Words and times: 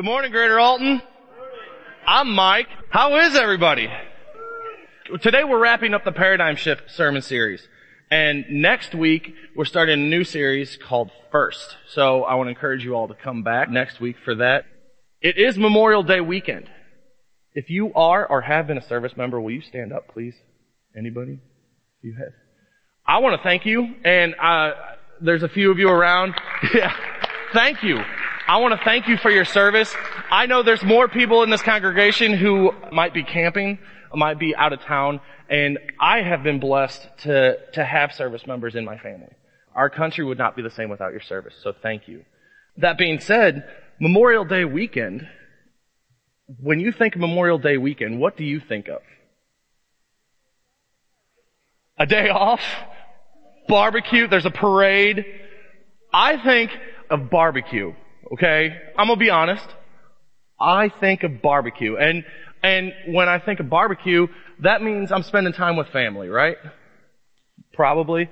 Good 0.00 0.06
morning, 0.06 0.32
Greater 0.32 0.58
Alton. 0.58 1.02
I'm 2.06 2.32
Mike. 2.32 2.68
How 2.88 3.18
is 3.18 3.36
everybody? 3.36 3.86
Today 5.20 5.44
we're 5.44 5.58
wrapping 5.58 5.92
up 5.92 6.04
the 6.04 6.10
Paradigm 6.10 6.56
Shift 6.56 6.90
sermon 6.90 7.20
series. 7.20 7.68
And 8.10 8.46
next 8.48 8.94
week 8.94 9.34
we're 9.54 9.66
starting 9.66 10.00
a 10.00 10.08
new 10.08 10.24
series 10.24 10.78
called 10.78 11.10
First. 11.30 11.76
So 11.86 12.24
I 12.24 12.36
want 12.36 12.46
to 12.46 12.48
encourage 12.48 12.82
you 12.82 12.94
all 12.94 13.08
to 13.08 13.14
come 13.14 13.42
back 13.42 13.68
next 13.68 14.00
week 14.00 14.16
for 14.24 14.36
that. 14.36 14.64
It 15.20 15.36
is 15.36 15.58
Memorial 15.58 16.02
Day 16.02 16.22
weekend. 16.22 16.70
If 17.52 17.68
you 17.68 17.92
are 17.92 18.26
or 18.26 18.40
have 18.40 18.68
been 18.68 18.78
a 18.78 18.88
service 18.88 19.18
member, 19.18 19.38
will 19.38 19.50
you 19.50 19.60
stand 19.60 19.92
up 19.92 20.08
please? 20.14 20.34
Anybody? 20.96 21.40
You 22.00 22.14
have. 22.14 22.32
I 23.06 23.18
want 23.18 23.38
to 23.38 23.42
thank 23.42 23.66
you 23.66 23.96
and 24.02 24.34
uh, 24.42 24.70
there's 25.20 25.42
a 25.42 25.48
few 25.50 25.70
of 25.70 25.78
you 25.78 25.90
around. 25.90 26.32
yeah. 26.74 26.96
Thank 27.52 27.82
you. 27.82 27.98
I 28.50 28.56
want 28.56 28.76
to 28.76 28.84
thank 28.84 29.06
you 29.06 29.16
for 29.16 29.30
your 29.30 29.44
service. 29.44 29.94
I 30.28 30.46
know 30.46 30.64
there's 30.64 30.82
more 30.82 31.06
people 31.06 31.44
in 31.44 31.50
this 31.50 31.62
congregation 31.62 32.34
who 32.36 32.72
might 32.90 33.14
be 33.14 33.22
camping, 33.22 33.78
might 34.12 34.40
be 34.40 34.56
out 34.56 34.72
of 34.72 34.80
town, 34.80 35.20
and 35.48 35.78
I 36.00 36.22
have 36.22 36.42
been 36.42 36.58
blessed 36.58 37.00
to, 37.18 37.58
to 37.74 37.84
have 37.84 38.12
service 38.12 38.48
members 38.48 38.74
in 38.74 38.84
my 38.84 38.98
family. 38.98 39.30
Our 39.72 39.88
country 39.88 40.24
would 40.24 40.36
not 40.36 40.56
be 40.56 40.62
the 40.62 40.70
same 40.70 40.90
without 40.90 41.12
your 41.12 41.20
service, 41.20 41.54
so 41.62 41.72
thank 41.80 42.08
you. 42.08 42.24
That 42.78 42.98
being 42.98 43.20
said, 43.20 43.70
Memorial 44.00 44.44
Day 44.44 44.64
weekend, 44.64 45.28
when 46.60 46.80
you 46.80 46.90
think 46.90 47.16
Memorial 47.16 47.58
Day 47.58 47.76
weekend, 47.76 48.18
what 48.18 48.36
do 48.36 48.42
you 48.42 48.58
think 48.58 48.88
of? 48.88 49.02
A 51.98 52.06
day 52.06 52.30
off? 52.30 52.62
Barbecue? 53.68 54.26
There's 54.26 54.44
a 54.44 54.50
parade? 54.50 55.24
I 56.12 56.36
think 56.42 56.72
of 57.08 57.30
barbecue, 57.30 57.94
okay? 58.32 58.76
I'm 58.96 59.08
gonna 59.08 59.16
be 59.16 59.30
honest. 59.30 59.66
I 60.60 60.90
think 61.00 61.22
of 61.22 61.40
barbecue. 61.40 61.96
And, 61.96 62.24
and 62.62 62.92
when 63.08 63.28
I 63.28 63.38
think 63.38 63.60
of 63.60 63.70
barbecue, 63.70 64.26
that 64.60 64.82
means 64.82 65.10
I'm 65.10 65.22
spending 65.22 65.52
time 65.52 65.76
with 65.76 65.88
family, 65.88 66.28
right? 66.28 66.56
Probably. 67.72 68.28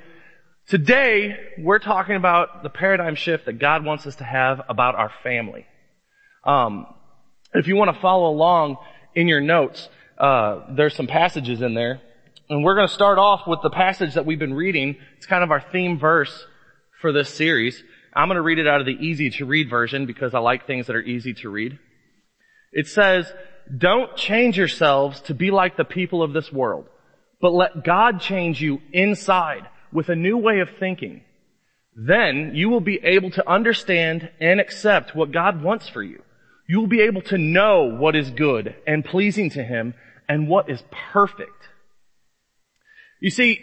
Today, 0.67 1.34
we're 1.59 1.78
talking 1.78 2.17
about 2.17 2.62
the 2.62 2.69
paradigm 2.69 3.14
shift 3.14 3.47
that 3.47 3.59
God 3.59 3.84
wants 3.84 4.06
us 4.06 4.17
to 4.17 4.25
have 4.25 4.61
about 4.69 4.95
our 4.97 5.11
family. 5.22 5.64
Um, 6.44 6.87
if 7.55 7.67
you 7.67 7.77
want 7.77 7.94
to 7.94 8.00
follow 8.03 8.28
along 8.28 8.77
in 9.15 9.28
your 9.28 9.41
notes, 9.41 9.89
uh, 10.19 10.67
there's 10.77 10.94
some 10.94 11.06
passages 11.06 11.62
in 11.62 11.72
there. 11.72 12.03
And 12.50 12.62
we're 12.62 12.75
going 12.75 12.89
to 12.89 12.92
start 12.92 13.19
off 13.19 13.47
with 13.47 13.61
the 13.62 13.70
passage 13.70 14.15
that 14.15 14.27
we've 14.27 14.39
been 14.39 14.55
reading. 14.55 14.97
It's 15.17 15.27
kind 15.27 15.42
of 15.42 15.50
our 15.50 15.65
theme 15.72 15.98
verse 15.98 16.47
for 17.00 17.12
this 17.12 17.31
series. 17.31 17.83
I'm 18.19 18.27
going 18.27 18.34
to 18.34 18.42
read 18.42 18.58
it 18.58 18.66
out 18.66 18.80
of 18.80 18.86
the 18.86 18.98
easy 18.98 19.30
to 19.30 19.47
read 19.47 19.70
version 19.70 20.05
because 20.05 20.34
I 20.34 20.41
like 20.41 20.66
things 20.66 20.88
that 20.88 20.97
are 20.97 21.00
easy 21.00 21.34
to 21.34 21.48
read. 21.48 21.78
It 22.72 22.88
says, 22.88 23.33
don't 23.77 24.16
change 24.16 24.58
yourselves 24.58 25.20
to 25.22 25.34
be 25.34 25.52
like 25.52 25.77
the 25.77 25.84
people 25.84 26.25
of 26.25 26.33
this 26.33 26.52
world, 26.52 26.86
but 27.41 27.52
let 27.55 27.84
God 27.84 28.20
change 28.20 28.60
you 28.60 28.80
inside 28.92 29.69
with 29.92 30.08
a 30.08 30.16
new 30.16 30.36
way 30.36 30.58
of 30.58 30.69
thinking. 30.80 31.22
Then 31.94 32.56
you 32.56 32.70
will 32.70 32.80
be 32.80 32.98
able 33.05 33.30
to 33.30 33.48
understand 33.48 34.28
and 34.41 34.58
accept 34.58 35.14
what 35.14 35.30
God 35.30 35.62
wants 35.62 35.88
for 35.88 36.03
you. 36.03 36.20
You 36.69 36.80
will 36.80 36.88
be 36.88 37.03
able 37.03 37.22
to 37.22 37.38
know 37.38 37.84
what 37.84 38.16
is 38.16 38.30
good 38.30 38.75
and 38.84 39.05
pleasing 39.05 39.50
to 39.50 39.62
Him 39.62 39.94
and 40.28 40.48
what 40.48 40.69
is 40.69 40.82
perfect. 41.12 41.69
You 43.20 43.30
see, 43.30 43.60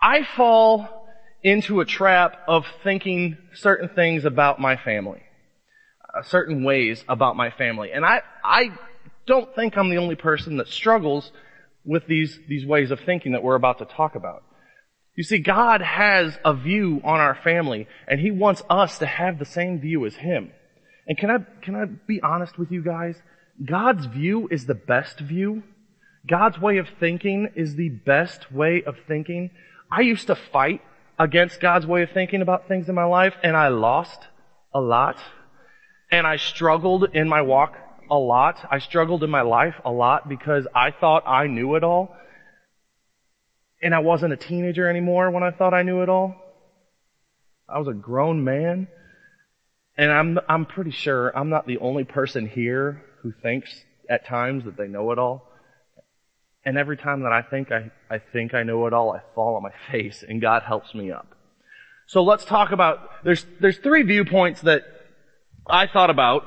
I 0.00 0.24
fall 0.34 1.01
into 1.42 1.80
a 1.80 1.84
trap 1.84 2.36
of 2.46 2.64
thinking 2.84 3.36
certain 3.54 3.88
things 3.88 4.24
about 4.24 4.60
my 4.60 4.76
family, 4.76 5.22
uh, 6.14 6.22
certain 6.22 6.62
ways 6.62 7.04
about 7.08 7.36
my 7.36 7.50
family. 7.50 7.90
And 7.92 8.04
I, 8.04 8.22
I 8.44 8.70
don't 9.26 9.54
think 9.54 9.76
I'm 9.76 9.90
the 9.90 9.98
only 9.98 10.14
person 10.14 10.58
that 10.58 10.68
struggles 10.68 11.30
with 11.84 12.06
these, 12.06 12.38
these 12.48 12.64
ways 12.64 12.90
of 12.90 13.00
thinking 13.00 13.32
that 13.32 13.42
we're 13.42 13.56
about 13.56 13.78
to 13.78 13.84
talk 13.84 14.14
about. 14.14 14.44
You 15.16 15.24
see, 15.24 15.38
God 15.38 15.82
has 15.82 16.38
a 16.44 16.54
view 16.54 17.00
on 17.04 17.20
our 17.20 17.34
family, 17.34 17.86
and 18.08 18.18
He 18.20 18.30
wants 18.30 18.62
us 18.70 18.98
to 18.98 19.06
have 19.06 19.38
the 19.38 19.44
same 19.44 19.80
view 19.80 20.06
as 20.06 20.14
Him. 20.14 20.52
And 21.06 21.18
can 21.18 21.30
I, 21.30 21.38
can 21.62 21.74
I 21.74 21.84
be 21.84 22.20
honest 22.22 22.58
with 22.58 22.70
you 22.70 22.82
guys? 22.82 23.16
God's 23.62 24.06
view 24.06 24.48
is 24.50 24.66
the 24.66 24.74
best 24.74 25.18
view. 25.18 25.64
God's 26.26 26.58
way 26.58 26.78
of 26.78 26.86
thinking 27.00 27.50
is 27.56 27.74
the 27.74 27.88
best 27.90 28.52
way 28.52 28.82
of 28.86 28.94
thinking. 29.06 29.50
I 29.90 30.00
used 30.02 30.28
to 30.28 30.36
fight 30.36 30.80
against 31.22 31.60
God's 31.60 31.86
way 31.86 32.02
of 32.02 32.10
thinking 32.10 32.42
about 32.42 32.66
things 32.66 32.88
in 32.88 32.96
my 32.96 33.04
life 33.04 33.34
and 33.44 33.56
I 33.56 33.68
lost 33.68 34.18
a 34.74 34.80
lot. 34.80 35.18
And 36.10 36.26
I 36.26 36.36
struggled 36.36 37.14
in 37.14 37.28
my 37.28 37.42
walk 37.42 37.76
a 38.10 38.18
lot. 38.18 38.58
I 38.68 38.80
struggled 38.80 39.22
in 39.22 39.30
my 39.30 39.42
life 39.42 39.76
a 39.84 39.92
lot 39.92 40.28
because 40.28 40.66
I 40.74 40.90
thought 40.90 41.22
I 41.26 41.46
knew 41.46 41.76
it 41.76 41.84
all. 41.84 42.16
And 43.80 43.94
I 43.94 44.00
wasn't 44.00 44.32
a 44.32 44.36
teenager 44.36 44.88
anymore 44.88 45.30
when 45.30 45.44
I 45.44 45.52
thought 45.52 45.72
I 45.72 45.82
knew 45.82 46.02
it 46.02 46.08
all. 46.08 46.34
I 47.68 47.78
was 47.78 47.86
a 47.86 47.94
grown 47.94 48.42
man. 48.42 48.88
And 49.96 50.10
I'm, 50.10 50.40
I'm 50.48 50.66
pretty 50.66 50.90
sure 50.90 51.36
I'm 51.36 51.50
not 51.50 51.68
the 51.68 51.78
only 51.78 52.02
person 52.02 52.48
here 52.48 53.04
who 53.22 53.30
thinks 53.30 53.70
at 54.10 54.26
times 54.26 54.64
that 54.64 54.76
they 54.76 54.88
know 54.88 55.12
it 55.12 55.20
all. 55.20 55.48
And 56.64 56.76
every 56.76 56.96
time 56.96 57.22
that 57.22 57.32
I 57.32 57.42
think 57.42 57.70
I, 57.70 57.92
I 58.12 58.18
think 58.18 58.52
I 58.52 58.62
know 58.62 58.86
it 58.86 58.92
all, 58.92 59.10
I 59.10 59.22
fall 59.34 59.56
on 59.56 59.62
my 59.62 59.72
face 59.90 60.22
and 60.26 60.40
God 60.40 60.62
helps 60.62 60.94
me 60.94 61.10
up. 61.10 61.34
So 62.06 62.22
let's 62.22 62.44
talk 62.44 62.70
about, 62.70 63.24
there's, 63.24 63.46
there's 63.58 63.78
three 63.78 64.02
viewpoints 64.02 64.60
that 64.62 64.82
I 65.66 65.86
thought 65.86 66.10
about 66.10 66.42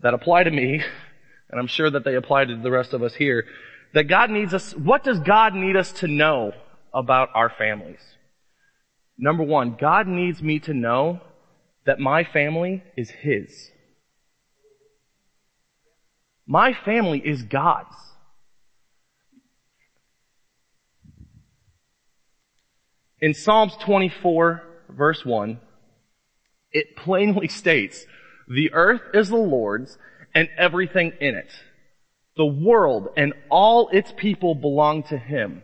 that 0.00 0.14
apply 0.14 0.44
to 0.44 0.50
me, 0.50 0.82
and 1.50 1.60
I'm 1.60 1.66
sure 1.66 1.90
that 1.90 2.04
they 2.04 2.14
apply 2.14 2.46
to 2.46 2.56
the 2.56 2.70
rest 2.70 2.94
of 2.94 3.02
us 3.02 3.14
here, 3.14 3.44
that 3.92 4.04
God 4.04 4.30
needs 4.30 4.54
us, 4.54 4.74
what 4.74 5.04
does 5.04 5.20
God 5.20 5.54
need 5.54 5.76
us 5.76 5.92
to 6.00 6.08
know 6.08 6.52
about 6.94 7.28
our 7.34 7.50
families? 7.50 8.00
Number 9.18 9.42
one, 9.42 9.76
God 9.78 10.06
needs 10.06 10.42
me 10.42 10.60
to 10.60 10.72
know 10.72 11.20
that 11.84 11.98
my 11.98 12.24
family 12.24 12.82
is 12.96 13.10
His. 13.10 13.70
My 16.46 16.72
family 16.72 17.18
is 17.18 17.42
God's. 17.42 17.94
In 23.22 23.34
Psalms 23.34 23.76
24 23.76 24.64
verse 24.90 25.24
1, 25.24 25.60
it 26.72 26.96
plainly 26.96 27.46
states, 27.46 28.04
the 28.48 28.72
earth 28.72 29.00
is 29.14 29.28
the 29.28 29.36
Lord's 29.36 29.96
and 30.34 30.48
everything 30.58 31.12
in 31.20 31.36
it. 31.36 31.50
The 32.36 32.44
world 32.44 33.10
and 33.16 33.32
all 33.48 33.88
its 33.90 34.12
people 34.16 34.56
belong 34.56 35.04
to 35.04 35.18
Him. 35.18 35.62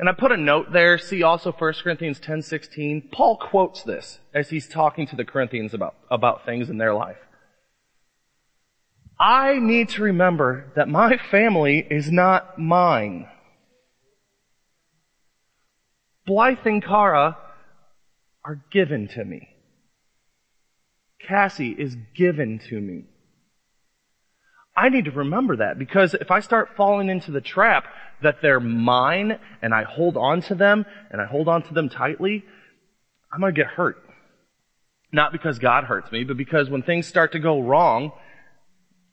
And 0.00 0.08
I 0.08 0.12
put 0.12 0.32
a 0.32 0.36
note 0.36 0.72
there, 0.72 0.98
see 0.98 1.22
also 1.22 1.52
1 1.52 1.74
Corinthians 1.84 2.18
10:16. 2.18 3.12
Paul 3.12 3.36
quotes 3.36 3.84
this 3.84 4.18
as 4.34 4.50
he's 4.50 4.68
talking 4.68 5.06
to 5.06 5.16
the 5.16 5.24
Corinthians 5.24 5.74
about, 5.74 5.94
about 6.10 6.44
things 6.44 6.68
in 6.68 6.78
their 6.78 6.92
life. 6.92 7.18
I 9.18 9.60
need 9.60 9.90
to 9.90 10.02
remember 10.02 10.72
that 10.74 10.88
my 10.88 11.18
family 11.30 11.86
is 11.88 12.10
not 12.10 12.58
mine. 12.58 13.28
Blythe 16.26 16.66
and 16.66 16.82
Cara 16.82 17.36
are 18.44 18.60
given 18.70 19.08
to 19.08 19.24
me. 19.24 19.48
Cassie 21.26 21.74
is 21.76 21.96
given 22.14 22.60
to 22.68 22.80
me. 22.80 23.04
I 24.76 24.90
need 24.90 25.06
to 25.06 25.10
remember 25.10 25.56
that 25.56 25.78
because 25.78 26.14
if 26.14 26.30
I 26.30 26.40
start 26.40 26.76
falling 26.76 27.08
into 27.08 27.30
the 27.30 27.40
trap 27.40 27.86
that 28.22 28.42
they're 28.42 28.60
mine 28.60 29.38
and 29.62 29.72
I 29.72 29.84
hold 29.84 30.16
on 30.16 30.42
to 30.42 30.54
them 30.54 30.84
and 31.10 31.20
I 31.20 31.26
hold 31.26 31.48
on 31.48 31.62
to 31.62 31.74
them 31.74 31.88
tightly, 31.88 32.44
I'm 33.32 33.40
going 33.40 33.54
to 33.54 33.58
get 33.58 33.70
hurt. 33.70 34.02
Not 35.12 35.32
because 35.32 35.58
God 35.58 35.84
hurts 35.84 36.12
me, 36.12 36.24
but 36.24 36.36
because 36.36 36.68
when 36.68 36.82
things 36.82 37.06
start 37.06 37.32
to 37.32 37.38
go 37.38 37.60
wrong, 37.60 38.12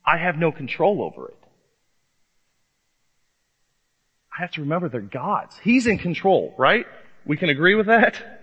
I 0.06 0.18
have 0.18 0.38
no 0.38 0.52
control 0.52 1.02
over 1.02 1.30
it. 1.30 1.38
I 4.38 4.42
have 4.42 4.52
to 4.52 4.62
remember 4.62 4.90
they're 4.90 5.02
God's. 5.02 5.58
He's 5.60 5.88
in 5.88 5.98
control, 5.98 6.56
right? 6.58 6.86
We 7.26 7.38
can 7.38 7.50
agree 7.50 7.76
with 7.76 7.88
that? 7.88 8.42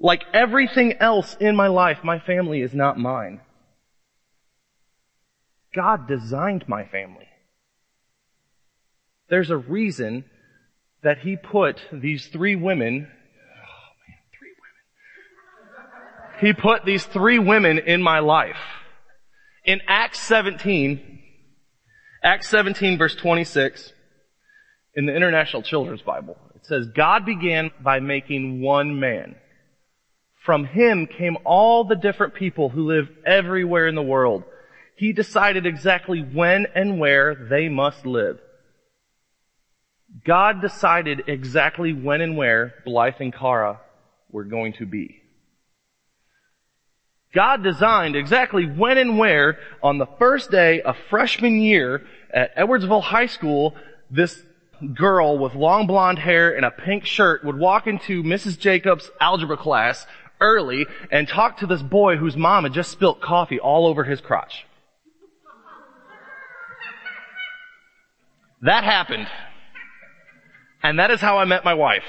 Like 0.00 0.24
everything 0.32 0.94
else 1.00 1.36
in 1.40 1.56
my 1.56 1.68
life, 1.68 1.98
my 2.04 2.18
family 2.18 2.60
is 2.60 2.74
not 2.74 2.98
mine. 2.98 3.40
God 5.74 6.06
designed 6.06 6.64
my 6.68 6.84
family. 6.84 7.26
There's 9.28 9.50
a 9.50 9.56
reason 9.56 10.24
that 11.02 11.18
He 11.18 11.36
put 11.36 11.80
these 11.92 12.26
three 12.26 12.54
women, 12.54 13.08
oh 13.08 13.90
man, 14.08 14.18
three 14.38 14.52
women. 16.40 16.40
He 16.40 16.52
put 16.60 16.84
these 16.84 17.04
three 17.04 17.38
women 17.38 17.78
in 17.78 18.02
my 18.02 18.20
life. 18.20 18.56
In 19.64 19.80
Acts 19.88 20.20
17, 20.20 21.20
Acts 22.22 22.48
17 22.48 22.98
verse 22.98 23.14
26, 23.14 23.92
in 24.94 25.06
the 25.06 25.14
International 25.14 25.62
Children's 25.62 26.02
Bible, 26.02 26.36
it 26.64 26.68
says, 26.68 26.88
God 26.88 27.26
began 27.26 27.70
by 27.82 28.00
making 28.00 28.62
one 28.62 28.98
man 28.98 29.36
From 30.44 30.66
him 30.66 31.06
came 31.06 31.38
all 31.44 31.84
the 31.84 31.96
different 31.96 32.34
people 32.34 32.68
who 32.68 32.86
live 32.86 33.08
everywhere 33.24 33.86
in 33.86 33.94
the 33.94 34.02
world. 34.02 34.44
He 34.94 35.14
decided 35.14 35.64
exactly 35.64 36.20
when 36.20 36.66
and 36.74 37.00
where 37.00 37.34
they 37.34 37.70
must 37.70 38.04
live. 38.04 38.38
God 40.26 40.60
decided 40.60 41.22
exactly 41.28 41.94
when 41.94 42.20
and 42.20 42.36
where 42.36 42.74
Blythe 42.84 43.14
and 43.20 43.34
Cara 43.34 43.80
were 44.30 44.44
going 44.44 44.74
to 44.74 44.86
be. 44.86 45.22
God 47.34 47.62
designed 47.62 48.14
exactly 48.14 48.66
when 48.66 48.98
and 48.98 49.18
where 49.18 49.58
on 49.82 49.96
the 49.96 50.08
first 50.18 50.50
day 50.50 50.82
of 50.82 50.96
freshman 51.08 51.58
year 51.60 52.06
at 52.32 52.54
Edwardsville 52.54 53.02
High 53.02 53.26
School, 53.26 53.74
this 54.10 54.40
girl 54.94 55.38
with 55.38 55.54
long 55.54 55.86
blonde 55.86 56.18
hair 56.18 56.54
and 56.54 56.64
a 56.64 56.70
pink 56.70 57.04
shirt 57.04 57.44
would 57.44 57.56
walk 57.56 57.86
into 57.86 58.22
Mrs. 58.22 58.58
Jacobs' 58.58 59.10
algebra 59.20 59.56
class 59.56 60.06
early 60.40 60.86
and 61.10 61.28
talk 61.28 61.58
to 61.58 61.66
this 61.66 61.82
boy 61.82 62.16
whose 62.16 62.36
mom 62.36 62.64
had 62.64 62.72
just 62.72 62.90
spilt 62.90 63.20
coffee 63.20 63.60
all 63.60 63.86
over 63.86 64.04
his 64.04 64.20
crotch. 64.20 64.66
That 68.62 68.84
happened. 68.84 69.26
And 70.82 70.98
that 70.98 71.10
is 71.10 71.20
how 71.20 71.38
I 71.38 71.44
met 71.44 71.64
my 71.64 71.74
wife. 71.74 72.04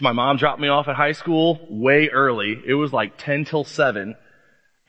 My 0.00 0.12
mom 0.12 0.36
dropped 0.36 0.60
me 0.60 0.68
off 0.68 0.88
at 0.88 0.96
high 0.96 1.12
school 1.12 1.66
way 1.70 2.08
early. 2.08 2.60
It 2.66 2.74
was 2.74 2.92
like 2.92 3.16
10 3.16 3.46
till 3.46 3.64
7. 3.64 4.14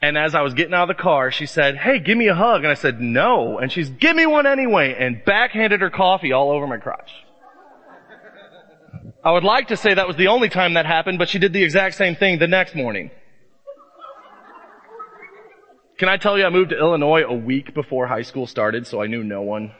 And 0.00 0.16
as 0.16 0.34
I 0.34 0.42
was 0.42 0.54
getting 0.54 0.74
out 0.74 0.88
of 0.88 0.96
the 0.96 1.02
car, 1.02 1.32
she 1.32 1.46
said, 1.46 1.76
hey, 1.76 1.98
give 1.98 2.16
me 2.16 2.28
a 2.28 2.34
hug. 2.34 2.62
And 2.62 2.68
I 2.70 2.74
said, 2.74 3.00
no. 3.00 3.58
And 3.58 3.70
she's, 3.72 3.90
give 3.90 4.14
me 4.14 4.26
one 4.26 4.46
anyway. 4.46 4.94
And 4.96 5.24
backhanded 5.24 5.80
her 5.80 5.90
coffee 5.90 6.32
all 6.32 6.52
over 6.52 6.66
my 6.66 6.76
crotch. 6.76 7.10
I 9.24 9.32
would 9.32 9.42
like 9.42 9.68
to 9.68 9.76
say 9.76 9.94
that 9.94 10.06
was 10.06 10.16
the 10.16 10.28
only 10.28 10.48
time 10.48 10.74
that 10.74 10.86
happened, 10.86 11.18
but 11.18 11.28
she 11.28 11.40
did 11.40 11.52
the 11.52 11.64
exact 11.64 11.96
same 11.96 12.14
thing 12.14 12.38
the 12.38 12.46
next 12.46 12.76
morning. 12.76 13.10
Can 15.98 16.08
I 16.08 16.16
tell 16.16 16.38
you 16.38 16.44
I 16.44 16.50
moved 16.50 16.70
to 16.70 16.78
Illinois 16.78 17.24
a 17.24 17.34
week 17.34 17.74
before 17.74 18.06
high 18.06 18.22
school 18.22 18.46
started, 18.46 18.86
so 18.86 19.02
I 19.02 19.08
knew 19.08 19.24
no 19.24 19.42
one. 19.42 19.72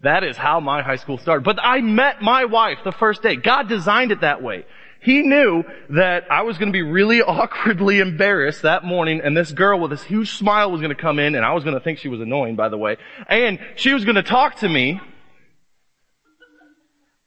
That 0.00 0.24
is 0.24 0.36
how 0.36 0.58
my 0.58 0.82
high 0.82 0.96
school 0.96 1.18
started. 1.18 1.44
But 1.44 1.60
I 1.62 1.80
met 1.80 2.20
my 2.20 2.46
wife 2.46 2.78
the 2.84 2.90
first 2.90 3.22
day. 3.22 3.36
God 3.36 3.68
designed 3.68 4.10
it 4.10 4.22
that 4.22 4.42
way. 4.42 4.64
He 5.02 5.22
knew 5.22 5.64
that 5.90 6.30
I 6.30 6.42
was 6.42 6.58
going 6.58 6.68
to 6.68 6.72
be 6.72 6.82
really 6.82 7.22
awkwardly 7.26 7.98
embarrassed 7.98 8.62
that 8.62 8.84
morning 8.84 9.20
and 9.22 9.36
this 9.36 9.52
girl 9.52 9.80
with 9.80 9.90
this 9.90 10.04
huge 10.04 10.32
smile 10.32 10.70
was 10.70 10.80
going 10.80 10.94
to 10.94 11.00
come 11.00 11.18
in 11.18 11.34
and 11.34 11.44
I 11.44 11.52
was 11.54 11.64
going 11.64 11.74
to 11.74 11.82
think 11.82 11.98
she 11.98 12.08
was 12.08 12.20
annoying, 12.20 12.56
by 12.56 12.68
the 12.68 12.78
way. 12.78 12.96
And 13.28 13.58
she 13.76 13.92
was 13.92 14.04
going 14.04 14.16
to 14.16 14.22
talk 14.22 14.56
to 14.56 14.68
me 14.68 15.00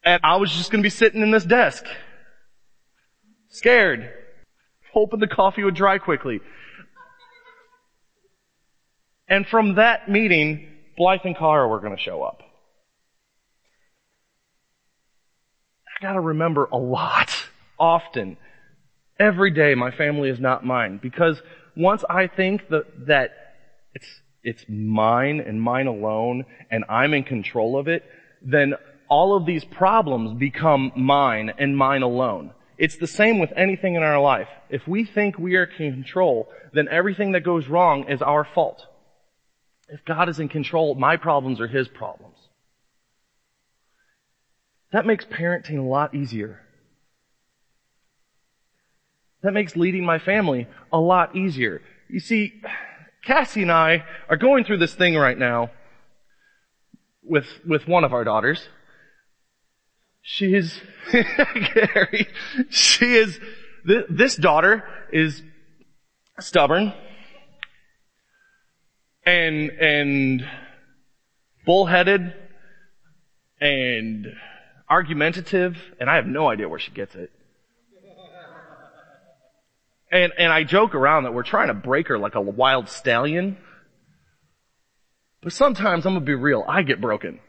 and 0.03 0.21
I 0.23 0.37
was 0.37 0.51
just 0.51 0.71
going 0.71 0.81
to 0.81 0.85
be 0.85 0.91
sitting 0.91 1.21
in 1.21 1.31
this 1.31 1.43
desk. 1.43 1.85
Scared. 3.49 4.11
Hoping 4.93 5.19
the 5.19 5.27
coffee 5.27 5.63
would 5.63 5.75
dry 5.75 5.97
quickly. 5.97 6.39
And 9.27 9.45
from 9.47 9.75
that 9.75 10.07
meeting, 10.07 10.69
Blythe 10.97 11.21
and 11.25 11.35
Cara 11.35 11.67
were 11.67 11.79
going 11.79 11.95
to 11.95 12.01
show 12.01 12.21
up. 12.21 12.41
I 15.97 16.01
gotta 16.01 16.19
remember 16.19 16.67
a 16.71 16.77
lot, 16.77 17.44
often. 17.79 18.37
Every 19.19 19.51
day 19.51 19.75
my 19.75 19.91
family 19.91 20.29
is 20.29 20.39
not 20.39 20.65
mine 20.65 20.99
because 21.01 21.41
once 21.75 22.03
I 22.09 22.27
think 22.27 22.67
that, 22.69 23.07
that 23.07 23.31
it's, 23.93 24.07
it's 24.43 24.65
mine 24.67 25.39
and 25.39 25.61
mine 25.61 25.87
alone 25.87 26.45
and 26.69 26.83
I'm 26.89 27.13
in 27.13 27.23
control 27.23 27.77
of 27.77 27.87
it, 27.87 28.03
then 28.41 28.75
all 29.07 29.35
of 29.35 29.45
these 29.45 29.63
problems 29.63 30.37
become 30.37 30.91
mine 30.95 31.53
and 31.57 31.77
mine 31.77 32.01
alone. 32.01 32.51
It's 32.77 32.97
the 32.97 33.07
same 33.07 33.39
with 33.39 33.53
anything 33.55 33.95
in 33.95 34.03
our 34.03 34.19
life. 34.19 34.49
If 34.69 34.87
we 34.87 35.05
think 35.05 35.37
we 35.37 35.55
are 35.55 35.63
in 35.63 35.93
control, 35.93 36.49
then 36.73 36.87
everything 36.89 37.31
that 37.31 37.43
goes 37.43 37.67
wrong 37.67 38.09
is 38.09 38.21
our 38.21 38.43
fault. 38.43 38.85
If 39.87 40.03
God 40.03 40.29
is 40.29 40.39
in 40.39 40.49
control, 40.49 40.95
my 40.95 41.15
problems 41.15 41.61
are 41.61 41.67
His 41.67 41.87
problems. 41.87 42.35
That 44.91 45.05
makes 45.05 45.25
parenting 45.25 45.79
a 45.79 45.87
lot 45.87 46.15
easier. 46.15 46.61
That 49.45 49.53
makes 49.53 49.75
leading 49.75 50.03
my 50.03 50.17
family 50.17 50.67
a 50.91 50.99
lot 50.99 51.35
easier. 51.35 51.79
You 52.09 52.19
see, 52.19 52.63
Cassie 53.23 53.61
and 53.61 53.71
I 53.71 54.03
are 54.27 54.37
going 54.37 54.63
through 54.63 54.79
this 54.79 54.95
thing 54.95 55.15
right 55.15 55.37
now 55.37 55.69
with, 57.21 57.45
with 57.63 57.87
one 57.87 58.03
of 58.03 58.11
our 58.11 58.23
daughters. 58.23 58.67
She 60.23 60.55
is, 60.55 60.81
Gary, 61.11 62.27
she 62.71 63.13
is, 63.13 63.39
this 64.09 64.35
daughter 64.35 64.83
is 65.13 65.43
stubborn 66.39 66.91
and, 69.27 69.69
and 69.69 70.49
bullheaded 71.67 72.33
and 73.61 74.25
argumentative 74.89 75.77
and 75.99 76.09
I 76.09 76.15
have 76.15 76.25
no 76.25 76.49
idea 76.49 76.67
where 76.67 76.79
she 76.79 76.89
gets 76.89 77.13
it. 77.13 77.31
And, 80.11 80.33
and 80.37 80.51
I 80.51 80.63
joke 80.63 80.95
around 80.95 81.23
that 81.23 81.33
we're 81.33 81.43
trying 81.43 81.67
to 81.67 81.73
break 81.73 82.07
her 82.07 82.17
like 82.17 82.35
a 82.35 82.41
wild 82.41 82.89
stallion. 82.89 83.57
But 85.41 85.53
sometimes 85.53 86.05
I'm 86.05 86.13
gonna 86.13 86.25
be 86.25 86.35
real, 86.35 86.63
I 86.67 86.83
get 86.83 87.01
broken 87.01 87.39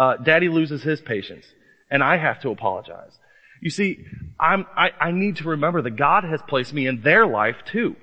uh, 0.00 0.16
daddy 0.16 0.48
loses 0.48 0.82
his 0.82 1.00
patience 1.02 1.44
and 1.90 2.02
I 2.02 2.16
have 2.16 2.40
to 2.40 2.50
apologize. 2.50 3.12
You 3.60 3.68
see, 3.68 3.98
I'm, 4.38 4.66
I, 4.74 4.90
I 4.98 5.10
need 5.10 5.36
to 5.36 5.48
remember 5.50 5.82
that 5.82 5.96
God 5.96 6.24
has 6.24 6.40
placed 6.48 6.72
me 6.72 6.86
in 6.86 7.02
their 7.02 7.26
life 7.26 7.56
too. 7.70 7.96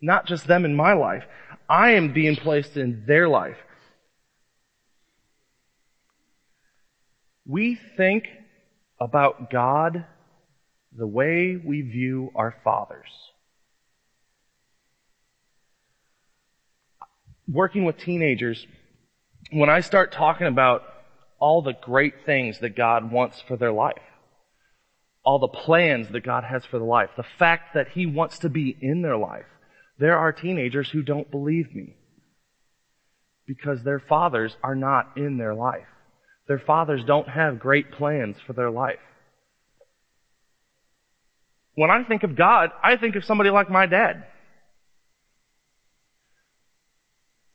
Not 0.00 0.26
just 0.26 0.48
them 0.48 0.64
in 0.64 0.74
my 0.74 0.94
life. 0.94 1.22
I 1.68 1.92
am 1.92 2.12
being 2.12 2.34
placed 2.34 2.76
in 2.76 3.04
their 3.06 3.28
life. 3.28 3.56
We 7.46 7.78
think 7.96 8.24
about 9.00 9.50
God 9.50 10.04
the 10.96 11.06
way 11.06 11.56
we 11.56 11.82
view 11.82 12.30
our 12.34 12.54
fathers. 12.62 13.08
Working 17.46 17.84
with 17.84 17.98
teenagers, 17.98 18.66
when 19.50 19.68
I 19.68 19.80
start 19.80 20.12
talking 20.12 20.46
about 20.46 20.82
all 21.44 21.60
the 21.60 21.74
great 21.74 22.24
things 22.24 22.58
that 22.60 22.76
God 22.76 23.10
wants 23.10 23.42
for 23.46 23.56
their 23.58 23.70
life. 23.70 24.00
All 25.24 25.38
the 25.38 25.48
plans 25.48 26.08
that 26.12 26.24
God 26.24 26.44
has 26.44 26.64
for 26.64 26.78
their 26.78 26.88
life. 26.88 27.10
The 27.16 27.26
fact 27.38 27.74
that 27.74 27.88
He 27.88 28.06
wants 28.06 28.38
to 28.38 28.48
be 28.48 28.76
in 28.80 29.02
their 29.02 29.18
life. 29.18 29.44
There 29.98 30.16
are 30.16 30.32
teenagers 30.32 30.88
who 30.90 31.02
don't 31.02 31.30
believe 31.30 31.74
me. 31.74 31.96
Because 33.46 33.82
their 33.82 34.00
fathers 34.00 34.56
are 34.62 34.74
not 34.74 35.12
in 35.16 35.36
their 35.36 35.54
life. 35.54 35.86
Their 36.48 36.58
fathers 36.58 37.02
don't 37.06 37.28
have 37.28 37.58
great 37.58 37.92
plans 37.92 38.36
for 38.46 38.54
their 38.54 38.70
life. 38.70 38.98
When 41.74 41.90
I 41.90 42.04
think 42.04 42.22
of 42.22 42.36
God, 42.36 42.70
I 42.82 42.96
think 42.96 43.16
of 43.16 43.24
somebody 43.24 43.50
like 43.50 43.70
my 43.70 43.86
dad. 43.86 44.24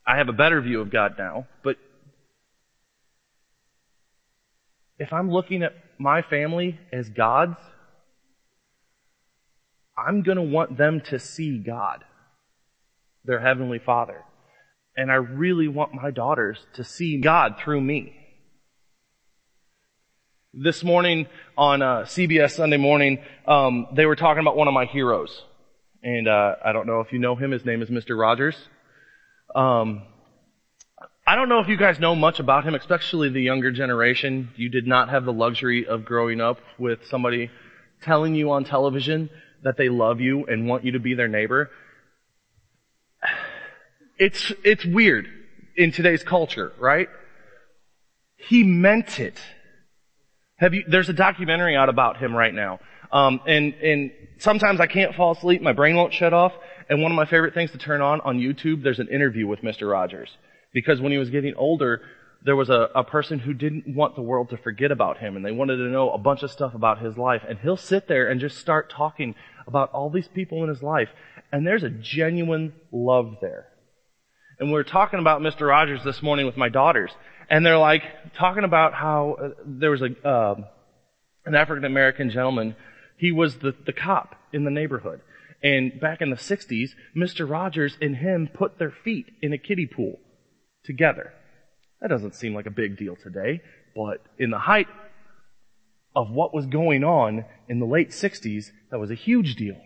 I 0.05 0.17
have 0.17 0.27
a 0.27 0.33
better 0.33 0.59
view 0.59 0.81
of 0.81 0.91
God 0.91 1.15
now, 1.17 1.47
but 1.63 1.77
if 4.97 5.13
I'm 5.13 5.31
looking 5.31 5.63
at 5.63 5.73
my 5.99 6.21
family 6.21 6.79
as 6.91 7.07
God's, 7.09 7.57
I'm 9.97 10.23
going 10.23 10.37
to 10.37 10.43
want 10.43 10.77
them 10.77 11.01
to 11.09 11.19
see 11.19 11.57
God, 11.59 12.03
their 13.23 13.39
Heavenly 13.39 13.79
Father. 13.79 14.23
And 14.97 15.11
I 15.11 15.15
really 15.15 15.67
want 15.67 15.93
my 15.93 16.11
daughters 16.11 16.57
to 16.73 16.83
see 16.83 17.21
God 17.21 17.55
through 17.63 17.81
me. 17.81 18.18
This 20.53 20.83
morning 20.83 21.27
on 21.55 21.83
uh, 21.83 22.05
CBS 22.05 22.53
Sunday 22.53 22.77
morning, 22.77 23.19
um, 23.45 23.85
they 23.93 24.07
were 24.07 24.15
talking 24.15 24.41
about 24.41 24.57
one 24.57 24.67
of 24.67 24.73
my 24.73 24.85
heroes. 24.85 25.43
And 26.01 26.27
uh, 26.27 26.55
I 26.65 26.71
don't 26.71 26.87
know 26.87 27.01
if 27.01 27.13
you 27.13 27.19
know 27.19 27.35
him. 27.35 27.51
His 27.51 27.63
name 27.65 27.83
is 27.83 27.89
Mr. 27.89 28.19
Rogers. 28.19 28.55
Um, 29.53 30.01
I 31.27 31.35
don't 31.35 31.49
know 31.49 31.59
if 31.59 31.67
you 31.67 31.77
guys 31.77 31.99
know 31.99 32.15
much 32.15 32.39
about 32.39 32.63
him, 32.63 32.73
especially 32.73 33.29
the 33.29 33.43
younger 33.43 33.71
generation. 33.71 34.49
You 34.55 34.69
did 34.69 34.87
not 34.87 35.09
have 35.09 35.23
the 35.23 35.31
luxury 35.31 35.85
of 35.85 36.03
growing 36.03 36.41
up 36.41 36.57
with 36.79 37.05
somebody 37.11 37.51
telling 38.01 38.33
you 38.33 38.49
on 38.49 38.63
television 38.63 39.29
that 39.63 39.77
they 39.77 39.87
love 39.87 40.19
you 40.19 40.47
and 40.47 40.67
want 40.67 40.83
you 40.83 40.93
to 40.93 40.99
be 40.99 41.13
their 41.13 41.27
neighbor. 41.27 41.69
It's, 44.17 44.51
it's 44.63 44.83
weird 44.83 45.27
in 45.77 45.91
today's 45.91 46.23
culture, 46.23 46.73
right? 46.79 47.07
He 48.35 48.63
meant 48.63 49.19
it. 49.19 49.39
Have 50.59 50.73
you, 50.73 50.83
there's 50.87 51.09
a 51.09 51.13
documentary 51.13 51.75
out 51.75 51.89
about 51.89 52.17
him 52.17 52.35
right 52.35 52.53
now. 52.53 52.79
Um, 53.11 53.39
and, 53.47 53.73
and 53.75 54.11
sometimes 54.37 54.79
I 54.79 54.87
can't 54.87 55.15
fall 55.15 55.31
asleep, 55.31 55.61
my 55.61 55.73
brain 55.73 55.95
won't 55.95 56.13
shut 56.13 56.33
off, 56.33 56.53
and 56.89 57.01
one 57.01 57.11
of 57.11 57.15
my 57.15 57.25
favorite 57.25 57.53
things 57.53 57.71
to 57.71 57.77
turn 57.77 58.01
on 58.01 58.21
on 58.21 58.39
YouTube, 58.39 58.83
there's 58.83 58.99
an 58.99 59.07
interview 59.07 59.47
with 59.47 59.61
Mr. 59.61 59.89
Rogers. 59.89 60.29
Because 60.73 61.01
when 61.01 61.11
he 61.11 61.17
was 61.17 61.29
getting 61.29 61.55
older, 61.55 62.01
there 62.43 62.55
was 62.55 62.69
a, 62.69 62.89
a 62.93 63.03
person 63.03 63.39
who 63.39 63.53
didn't 63.53 63.87
want 63.87 64.15
the 64.15 64.21
world 64.21 64.49
to 64.49 64.57
forget 64.57 64.91
about 64.91 65.17
him 65.17 65.35
and 65.35 65.43
they 65.43 65.51
wanted 65.51 65.77
to 65.77 65.83
know 65.83 66.11
a 66.11 66.17
bunch 66.17 66.43
of 66.43 66.51
stuff 66.51 66.73
about 66.75 67.01
his 67.01 67.17
life. 67.17 67.41
And 67.47 67.57
he'll 67.59 67.77
sit 67.77 68.07
there 68.07 68.29
and 68.29 68.39
just 68.39 68.57
start 68.57 68.91
talking 68.91 69.35
about 69.65 69.91
all 69.91 70.09
these 70.09 70.27
people 70.27 70.61
in 70.63 70.69
his 70.69 70.83
life. 70.83 71.09
And 71.51 71.65
there's 71.65 71.83
a 71.83 71.89
genuine 71.89 72.73
love 72.91 73.37
there. 73.41 73.68
And 74.59 74.67
we 74.67 74.73
were 74.73 74.83
talking 74.83 75.19
about 75.19 75.39
Mr. 75.39 75.69
Rogers 75.69 76.03
this 76.03 76.21
morning 76.21 76.45
with 76.45 76.57
my 76.57 76.67
daughters. 76.67 77.11
And 77.49 77.65
they're 77.65 77.77
like, 77.77 78.03
talking 78.37 78.65
about 78.65 78.93
how 78.93 79.37
uh, 79.41 79.49
there 79.65 79.91
was 79.91 80.01
a, 80.01 80.27
uh, 80.27 80.55
an 81.45 81.55
African 81.55 81.85
American 81.85 82.29
gentleman. 82.29 82.75
He 83.17 83.31
was 83.31 83.55
the, 83.59 83.73
the 83.85 83.93
cop 83.93 84.35
in 84.51 84.65
the 84.65 84.71
neighborhood. 84.71 85.21
And 85.63 85.99
back 85.99 86.19
in 86.19 86.29
the 86.29 86.35
60s, 86.35 86.89
Mr. 87.15 87.49
Rogers 87.49 87.97
and 88.01 88.17
him 88.17 88.49
put 88.53 88.77
their 88.79 88.91
feet 88.91 89.27
in 89.41 89.53
a 89.53 89.57
kiddie 89.57 89.87
pool 89.87 90.19
together. 90.83 91.33
That 92.01 92.09
doesn't 92.09 92.35
seem 92.35 92.53
like 92.53 92.65
a 92.65 92.71
big 92.71 92.97
deal 92.97 93.15
today, 93.15 93.61
but 93.95 94.21
in 94.37 94.51
the 94.51 94.59
height 94.59 94.87
of 96.15 96.29
what 96.29 96.53
was 96.53 96.65
going 96.65 97.03
on 97.03 97.45
in 97.69 97.79
the 97.79 97.85
late 97.85 98.09
60s, 98.09 98.71
that 98.91 98.99
was 98.99 99.11
a 99.11 99.15
huge 99.15 99.55
deal. 99.55 99.77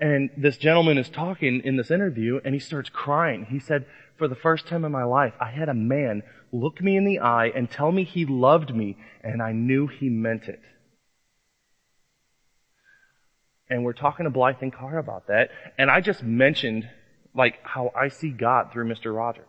And 0.00 0.30
this 0.36 0.56
gentleman 0.56 0.98
is 0.98 1.08
talking 1.08 1.62
in 1.64 1.76
this 1.76 1.90
interview 1.90 2.40
and 2.44 2.54
he 2.54 2.60
starts 2.60 2.90
crying. 2.90 3.46
He 3.48 3.60
said, 3.60 3.86
for 4.18 4.28
the 4.28 4.34
first 4.34 4.66
time 4.66 4.84
in 4.84 4.92
my 4.92 5.04
life, 5.04 5.34
I 5.40 5.50
had 5.50 5.68
a 5.68 5.74
man 5.74 6.22
look 6.52 6.80
me 6.80 6.96
in 6.96 7.04
the 7.04 7.20
eye 7.20 7.46
and 7.54 7.70
tell 7.70 7.90
me 7.90 8.04
he 8.04 8.24
loved 8.26 8.74
me 8.74 8.96
and 9.22 9.42
I 9.42 9.52
knew 9.52 9.86
he 9.86 10.08
meant 10.08 10.44
it. 10.44 10.60
And 13.68 13.84
we're 13.84 13.92
talking 13.92 14.24
to 14.24 14.30
Blythe 14.30 14.56
and 14.60 14.72
Carr 14.72 14.98
about 14.98 15.28
that. 15.28 15.50
And 15.78 15.90
I 15.90 16.00
just 16.00 16.22
mentioned 16.22 16.88
like 17.34 17.58
how 17.62 17.90
I 17.96 18.08
see 18.08 18.30
God 18.30 18.72
through 18.72 18.86
Mr. 18.86 19.14
Rogers. 19.14 19.48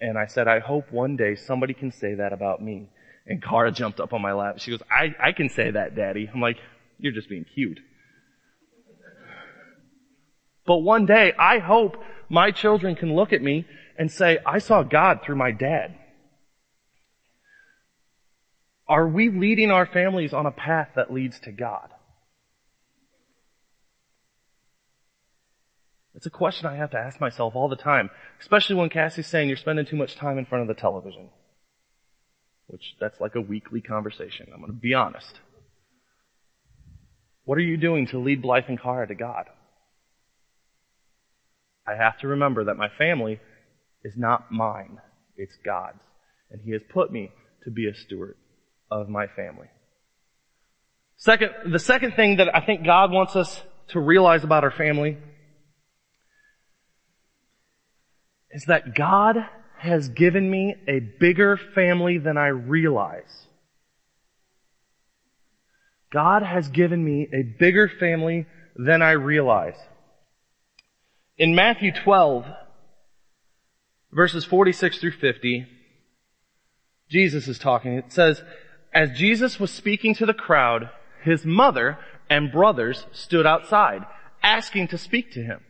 And 0.00 0.16
I 0.16 0.26
said, 0.26 0.48
I 0.48 0.60
hope 0.60 0.90
one 0.90 1.16
day 1.16 1.36
somebody 1.36 1.74
can 1.74 1.92
say 1.92 2.14
that 2.14 2.32
about 2.32 2.62
me. 2.62 2.88
And 3.26 3.42
Cara 3.42 3.70
jumped 3.70 4.00
up 4.00 4.12
on 4.12 4.22
my 4.22 4.32
lap. 4.32 4.58
She 4.58 4.70
goes, 4.70 4.82
I, 4.90 5.14
I 5.20 5.32
can 5.32 5.50
say 5.50 5.70
that, 5.70 5.94
daddy. 5.94 6.28
I'm 6.32 6.40
like, 6.40 6.56
you're 6.98 7.12
just 7.12 7.28
being 7.28 7.44
cute. 7.44 7.78
But 10.66 10.78
one 10.78 11.06
day, 11.06 11.32
I 11.38 11.58
hope 11.58 12.02
my 12.28 12.50
children 12.50 12.94
can 12.94 13.14
look 13.14 13.32
at 13.32 13.42
me 13.42 13.66
and 13.98 14.10
say, 14.10 14.38
I 14.46 14.58
saw 14.58 14.82
God 14.82 15.20
through 15.22 15.36
my 15.36 15.50
dad. 15.50 15.96
Are 18.88 19.06
we 19.06 19.30
leading 19.30 19.70
our 19.70 19.86
families 19.86 20.32
on 20.32 20.46
a 20.46 20.50
path 20.50 20.88
that 20.96 21.12
leads 21.12 21.38
to 21.40 21.52
God? 21.52 21.90
It's 26.14 26.26
a 26.26 26.30
question 26.30 26.66
I 26.66 26.76
have 26.76 26.90
to 26.90 26.98
ask 26.98 27.20
myself 27.20 27.54
all 27.54 27.68
the 27.68 27.76
time, 27.76 28.10
especially 28.40 28.76
when 28.76 28.90
Cassie's 28.90 29.26
saying 29.26 29.48
you're 29.48 29.56
spending 29.56 29.86
too 29.86 29.96
much 29.96 30.16
time 30.16 30.38
in 30.38 30.44
front 30.44 30.62
of 30.62 30.68
the 30.68 30.78
television. 30.80 31.30
Which 32.66 32.96
that's 33.00 33.20
like 33.20 33.36
a 33.36 33.40
weekly 33.40 33.80
conversation. 33.80 34.48
I'm 34.52 34.64
to 34.66 34.72
be 34.72 34.92
honest. 34.92 35.40
What 37.44 37.58
are 37.58 37.62
you 37.62 37.76
doing 37.76 38.06
to 38.08 38.18
lead 38.18 38.42
Blythe 38.42 38.64
and 38.68 38.80
Cara 38.80 39.06
to 39.08 39.14
God? 39.14 39.46
I 41.90 41.96
have 41.96 42.18
to 42.20 42.28
remember 42.28 42.64
that 42.64 42.76
my 42.76 42.88
family 42.98 43.40
is 44.04 44.14
not 44.16 44.52
mine. 44.52 44.98
It's 45.36 45.56
God's. 45.64 45.98
And 46.50 46.60
He 46.64 46.72
has 46.72 46.82
put 46.92 47.10
me 47.10 47.30
to 47.64 47.70
be 47.70 47.88
a 47.88 47.94
steward 47.94 48.36
of 48.90 49.08
my 49.08 49.26
family. 49.26 49.68
Second, 51.16 51.50
the 51.72 51.78
second 51.78 52.12
thing 52.12 52.36
that 52.36 52.54
I 52.54 52.60
think 52.60 52.84
God 52.84 53.10
wants 53.10 53.36
us 53.36 53.62
to 53.88 54.00
realize 54.00 54.44
about 54.44 54.64
our 54.64 54.70
family 54.70 55.18
is 58.50 58.64
that 58.66 58.94
God 58.94 59.36
has 59.78 60.08
given 60.08 60.50
me 60.50 60.74
a 60.88 61.00
bigger 61.18 61.56
family 61.74 62.18
than 62.18 62.36
I 62.36 62.48
realize. 62.48 63.46
God 66.12 66.42
has 66.42 66.68
given 66.68 67.04
me 67.04 67.28
a 67.32 67.42
bigger 67.58 67.88
family 67.88 68.46
than 68.76 69.02
I 69.02 69.12
realize. 69.12 69.76
In 71.40 71.54
Matthew 71.54 71.90
12, 71.90 72.44
verses 74.12 74.44
46 74.44 74.98
through 74.98 75.12
50, 75.12 75.66
Jesus 77.08 77.48
is 77.48 77.58
talking. 77.58 77.94
It 77.94 78.12
says, 78.12 78.42
as 78.92 79.16
Jesus 79.16 79.58
was 79.58 79.70
speaking 79.70 80.14
to 80.16 80.26
the 80.26 80.34
crowd, 80.34 80.90
his 81.24 81.46
mother 81.46 81.96
and 82.28 82.52
brothers 82.52 83.06
stood 83.12 83.46
outside, 83.46 84.02
asking 84.42 84.88
to 84.88 84.98
speak 84.98 85.32
to 85.32 85.40
him. 85.42 85.60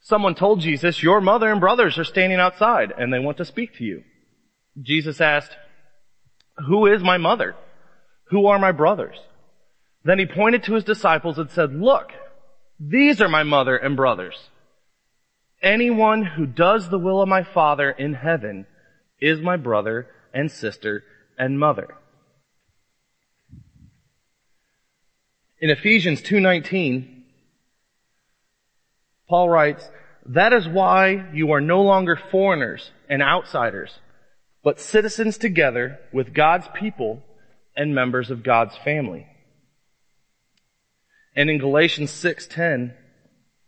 Someone 0.00 0.34
told 0.34 0.60
Jesus, 0.60 1.02
your 1.02 1.20
mother 1.20 1.52
and 1.52 1.60
brothers 1.60 1.98
are 1.98 2.04
standing 2.04 2.38
outside 2.38 2.90
and 2.96 3.12
they 3.12 3.18
want 3.18 3.36
to 3.36 3.44
speak 3.44 3.76
to 3.76 3.84
you. 3.84 4.04
Jesus 4.80 5.20
asked, 5.20 5.54
who 6.66 6.86
is 6.86 7.02
my 7.02 7.18
mother? 7.18 7.56
Who 8.30 8.46
are 8.46 8.58
my 8.58 8.72
brothers? 8.72 9.18
Then 10.02 10.18
he 10.18 10.24
pointed 10.24 10.62
to 10.62 10.72
his 10.76 10.84
disciples 10.84 11.38
and 11.38 11.50
said, 11.50 11.74
look, 11.74 12.08
these 12.80 13.20
are 13.20 13.28
my 13.28 13.42
mother 13.42 13.76
and 13.76 13.94
brothers. 13.94 14.48
Anyone 15.62 16.22
who 16.22 16.46
does 16.46 16.88
the 16.88 16.98
will 16.98 17.20
of 17.20 17.28
my 17.28 17.42
Father 17.42 17.90
in 17.90 18.14
heaven 18.14 18.66
is 19.20 19.40
my 19.40 19.56
brother 19.56 20.08
and 20.32 20.50
sister 20.50 21.02
and 21.36 21.58
mother. 21.58 21.88
In 25.60 25.70
Ephesians 25.70 26.22
2:19, 26.22 27.24
Paul 29.28 29.50
writes, 29.50 29.90
that 30.28 30.52
is 30.52 30.68
why 30.68 31.30
you 31.32 31.52
are 31.52 31.60
no 31.60 31.82
longer 31.82 32.14
foreigners 32.14 32.90
and 33.08 33.22
outsiders, 33.22 33.98
but 34.62 34.78
citizens 34.78 35.38
together 35.38 35.98
with 36.12 36.34
God's 36.34 36.68
people 36.74 37.22
and 37.74 37.94
members 37.94 38.30
of 38.30 38.42
God's 38.42 38.76
family. 38.76 39.26
And 41.34 41.48
in 41.48 41.58
Galatians 41.58 42.10
6:10, 42.10 42.94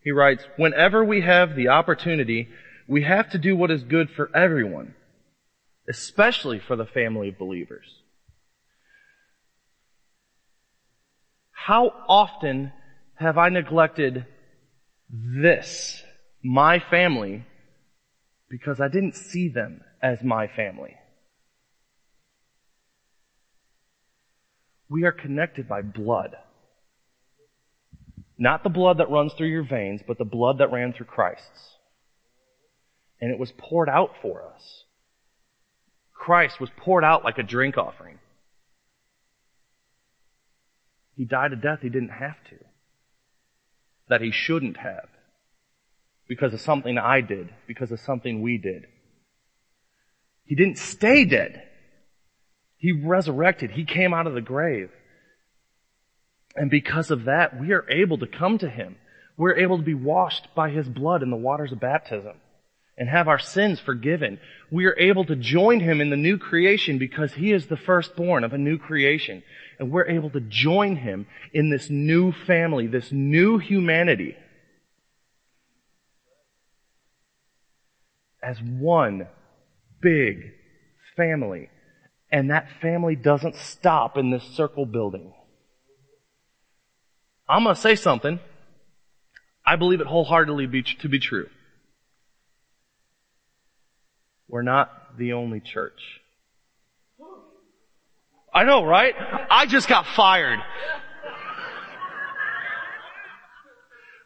he 0.03 0.11
writes, 0.11 0.45
whenever 0.57 1.05
we 1.05 1.21
have 1.21 1.55
the 1.55 1.69
opportunity, 1.69 2.49
we 2.89 3.03
have 3.03 3.31
to 3.31 3.39
do 3.39 3.55
what 3.55 3.71
is 3.71 3.83
good 3.83 4.11
for 4.11 4.35
everyone, 4.35 4.95
especially 5.89 6.59
for 6.59 6.77
the 6.77 6.87
family 6.87 7.29
of 7.29 7.39
believers. 7.39 7.87
How 11.53 11.93
often 12.09 12.73
have 13.15 13.37
I 13.37 13.51
neglected 13.51 14.27
this, 15.11 16.03
my 16.43 16.79
family, 16.79 17.45
because 18.49 18.81
I 18.81 18.89
didn't 18.89 19.15
see 19.15 19.49
them 19.49 19.83
as 20.03 20.23
my 20.23 20.47
family. 20.49 20.97
We 24.89 25.05
are 25.05 25.13
connected 25.13 25.69
by 25.69 25.83
blood. 25.83 26.37
Not 28.41 28.65
the 28.65 28.71
blood 28.71 28.99
that 28.99 29.11
runs 29.11 29.35
through 29.35 29.49
your 29.49 29.63
veins, 29.63 30.01
but 30.05 30.17
the 30.17 30.25
blood 30.25 30.59
that 30.59 30.73
ran 30.73 30.95
through 30.95 31.07
Christ's. 31.07 31.77
And 33.21 33.31
it 33.31 33.39
was 33.39 33.53
poured 33.53 33.91
out 33.91 34.13
for 34.23 34.43
us. 34.43 34.85
Christ 36.15 36.59
was 36.59 36.71
poured 36.75 37.05
out 37.05 37.23
like 37.23 37.37
a 37.37 37.43
drink 37.43 37.77
offering. 37.77 38.19
He 41.17 41.27
died 41.27 41.53
a 41.53 41.57
death 41.57 41.81
he 41.83 41.91
didn't 41.91 42.09
have 42.09 42.43
to 42.49 42.57
that 44.09 44.23
he 44.23 44.33
shouldn't 44.33 44.79
have 44.79 45.09
because 46.27 46.55
of 46.55 46.63
something 46.63 46.97
I 46.97 47.21
did, 47.21 47.51
because 47.67 47.93
of 47.93 48.01
something 48.01 48.41
we 48.41 48.57
did. 48.57 48.87
He 50.45 50.55
didn't 50.55 50.79
stay 50.79 51.27
dead. 51.27 51.63
He 52.79 52.93
resurrected. 52.93 53.73
He 53.73 53.85
came 53.85 54.15
out 54.15 54.27
of 54.27 54.33
the 54.33 54.41
grave. 54.41 54.91
And 56.57 56.71
because 56.71 57.11
of 57.11 57.25
that, 57.25 57.59
we 57.59 57.73
are 57.73 57.89
able 57.89 58.19
to 58.19 58.27
come 58.27 58.59
to 58.59 58.69
Him. 58.69 58.97
We're 59.37 59.59
able 59.59 59.79
to 59.79 59.85
be 59.85 59.95
washed 59.95 60.49
by 60.55 60.71
His 60.71 60.89
blood 60.89 61.23
in 61.23 61.31
the 61.31 61.37
waters 61.37 61.73
of 61.73 61.81
baptism 61.81 62.37
and 62.99 63.09
have 63.09 63.29
our 63.29 63.39
sins 63.39 63.81
forgiven. 63.81 64.39
We 64.71 64.87
are 64.87 64.99
able 64.99 65.25
to 65.27 65.37
join 65.37 65.81
Him 65.81 66.01
in 66.01 66.11
the 66.11 66.17
new 66.17 66.39
creation 66.39 66.99
because 66.99 67.35
He 67.35 67.53
is 67.53 67.67
the 67.67 67.77
firstborn 67.77 68.45
of 68.45 68.53
a 68.53 68.59
new 68.59 68.79
creation 68.79 69.43
and 69.81 69.91
we're 69.91 70.09
able 70.09 70.29
to 70.31 70.41
join 70.41 70.95
him 70.95 71.27
in 71.55 71.71
this 71.71 71.89
new 71.89 72.33
family, 72.33 72.87
this 72.87 73.11
new 73.11 73.57
humanity 73.57 74.37
as 78.43 78.59
one 78.61 79.27
big 80.03 80.53
family. 81.17 81.71
And 82.31 82.51
that 82.51 82.69
family 82.83 83.17
doesn't 83.17 83.57
stop 83.57 84.19
in 84.19 84.31
this 84.31 84.45
circle 84.55 84.85
building. 84.85 85.33
I'm 87.51 87.65
gonna 87.65 87.75
say 87.75 87.97
something. 87.97 88.39
I 89.67 89.75
believe 89.75 90.01
it 90.01 90.07
wholeheartedly 90.07 90.67
be, 90.67 90.83
to 90.83 91.09
be 91.09 91.19
true. 91.19 91.49
We're 94.47 94.63
not 94.63 95.19
the 95.19 95.33
only 95.33 95.61
church. 95.61 96.21
I 98.55 98.65
know, 98.65 98.85
right? 98.85 99.15
I 99.51 99.67
just 99.67 99.89
got 99.89 100.07
fired. 100.07 100.61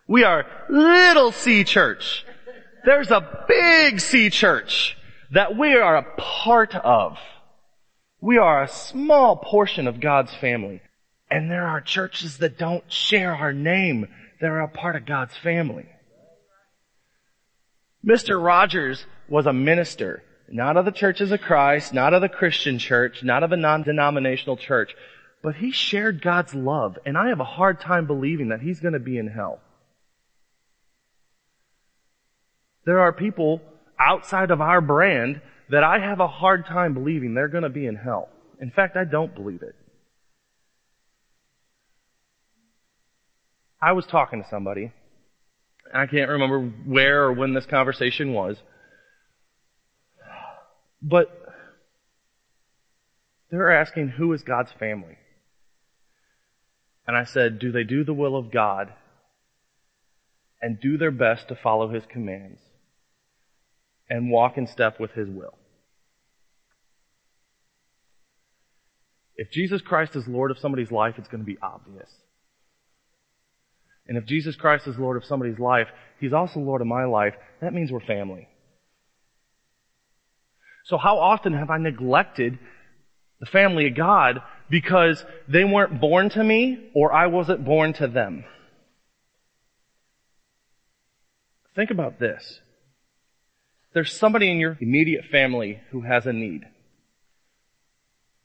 We 0.07 0.25
are 0.25 0.45
little 0.69 1.33
C 1.33 1.65
church. 1.65 2.27
There's 2.85 3.11
a 3.11 3.45
big 3.49 4.01
C 4.01 4.29
church 4.29 4.99
that 5.33 5.57
we 5.57 5.75
are 5.75 5.97
a 5.97 6.15
part 6.19 6.75
of. 6.75 7.17
We 8.21 8.37
are 8.37 8.63
a 8.63 8.69
small 8.69 9.37
portion 9.37 9.87
of 9.89 10.01
God's 10.01 10.35
family. 10.35 10.83
And 11.35 11.51
there 11.51 11.67
are 11.67 11.81
churches 11.81 12.39
that 12.39 12.59
don't 12.59 12.85
share 12.87 13.35
our 13.35 13.53
name. 13.53 14.07
They're 14.41 14.61
a 14.61 14.69
part 14.69 14.95
of 14.95 15.05
God's 15.05 15.37
family. 15.37 15.87
Mr. 18.07 18.41
Rogers 18.41 19.05
was 19.29 19.45
a 19.45 19.53
minister, 19.53 20.23
not 20.49 20.77
of 20.77 20.85
the 20.85 20.93
churches 20.93 21.33
of 21.33 21.41
Christ, 21.41 21.93
not 21.93 22.15
of 22.15 22.21
the 22.21 22.29
Christian 22.29 22.79
church, 22.79 23.25
not 23.25 23.43
of 23.43 23.51
a 23.51 23.57
non-denominational 23.57 24.59
church, 24.59 24.95
but 25.43 25.57
he 25.57 25.73
shared 25.73 26.23
God's 26.23 26.55
love, 26.55 27.01
and 27.05 27.19
I 27.19 27.31
have 27.31 27.41
a 27.41 27.45
hard 27.45 27.81
time 27.81 28.07
believing 28.07 28.51
that 28.51 28.61
he's 28.61 28.79
going 28.79 28.95
to 28.95 29.01
be 29.01 29.19
in 29.19 29.27
hell. 29.27 29.59
There 32.87 33.01
are 33.01 33.13
people 33.13 33.61
outside 33.99 34.53
of 34.53 34.61
our 34.61 34.81
brand 34.81 35.41
that 35.69 35.83
I 35.83 35.99
have 35.99 36.21
a 36.21 36.29
hard 36.29 36.65
time 36.65 36.95
believing 36.95 37.35
they're 37.35 37.49
going 37.49 37.65
to 37.65 37.71
be 37.71 37.89
in 37.89 37.97
hell. 37.97 38.29
In 38.61 38.71
fact, 38.71 38.97
I 38.97 39.03
don't 39.03 39.35
believe 39.35 39.63
it. 39.63 39.75
I 43.85 43.93
was 43.93 44.07
talking 44.07 44.43
to 44.43 44.49
somebody. 44.49 44.93
I 45.93 46.07
can't 46.07 46.31
remember 46.31 46.73
where 46.87 47.25
or 47.25 47.33
when 47.35 47.53
this 47.53 47.67
conversation 47.67 48.33
was. 48.33 48.57
But 51.03 51.29
they're 53.51 53.71
asking 53.71 54.09
who 54.09 54.33
is 54.33 54.43
God's 54.43 54.73
family? 54.79 55.19
And 57.07 57.15
I 57.15 57.25
said, 57.25 57.59
do 57.59 57.71
they 57.73 57.85
do 57.85 58.05
the 58.05 58.15
will 58.15 58.37
of 58.37 58.51
God 58.51 58.91
and 60.63 60.81
do 60.81 60.97
their 60.97 61.11
best 61.11 61.49
to 61.49 61.55
follow 61.55 61.91
His 61.91 62.05
commands 62.09 62.61
and 64.09 64.31
walk 64.31 64.57
in 64.57 64.67
step 64.67 64.99
with 64.99 65.11
His 65.11 65.29
will? 65.29 65.59
If 69.37 69.51
Jesus 69.51 69.83
Christ 69.83 70.17
is 70.17 70.27
Lord 70.27 70.51
of 70.51 70.59
somebody's 70.59 70.91
life, 70.91 71.17
it's 71.19 71.29
going 71.29 71.45
to 71.45 71.47
be 71.47 71.59
obvious. 71.63 72.09
And 74.07 74.19
if 74.19 74.27
Jesus 74.27 74.57
Christ 74.57 74.87
is 74.87 74.99
Lord 74.99 75.17
of 75.17 75.25
somebody's 75.25 75.59
life, 75.59 75.89
He's 76.21 76.33
also 76.33 76.61
Lord 76.61 76.81
of 76.81 76.87
my 76.87 77.05
life. 77.05 77.35
That 77.61 77.73
means 77.73 77.91
we're 77.91 78.01
family. 78.01 78.49
So 80.85 80.99
how 80.99 81.19
often 81.19 81.55
have 81.55 81.71
I 81.71 81.79
neglected 81.79 82.59
the 83.41 83.47
family 83.47 83.89
of 83.89 83.97
God 83.97 84.43
because 84.69 85.25
they 85.49 85.65
weren't 85.65 86.01
born 86.01 86.29
to 86.31 86.45
me 86.45 86.91
or 86.95 87.13
I 87.13 87.27
wasn't 87.27 87.65
born 87.65 87.95
to 87.95 88.07
them? 88.07 88.45
Think 91.75 91.91
about 91.91 92.21
this. 92.21 92.61
There's 93.95 94.13
somebody 94.13 94.51
in 94.51 94.59
your 94.59 94.77
immediate 94.81 95.25
family 95.31 95.81
who 95.91 96.03
has 96.03 96.27
a 96.27 96.33
need. 96.33 96.63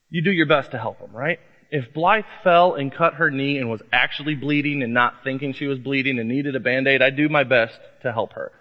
You 0.10 0.24
do 0.24 0.32
your 0.32 0.48
best 0.48 0.72
to 0.72 0.78
help 0.78 1.00
them, 1.00 1.12
right? 1.12 1.40
If 1.72 1.94
Blythe 1.94 2.26
fell 2.44 2.74
and 2.74 2.92
cut 2.92 3.16
her 3.16 3.30
knee 3.30 3.60
and 3.60 3.70
was 3.70 3.82
actually 3.94 4.36
bleeding 4.36 4.82
and 4.82 4.94
not 4.94 5.24
thinking 5.24 5.54
she 5.54 5.68
was 5.68 5.78
bleeding 5.78 6.18
and 6.18 6.28
needed 6.28 6.56
a 6.56 6.60
band-aid, 6.60 7.02
I'd 7.02 7.16
do 7.16 7.30
my 7.30 7.44
best 7.44 7.80
to 8.02 8.12
help 8.12 8.34
her. 8.34 8.52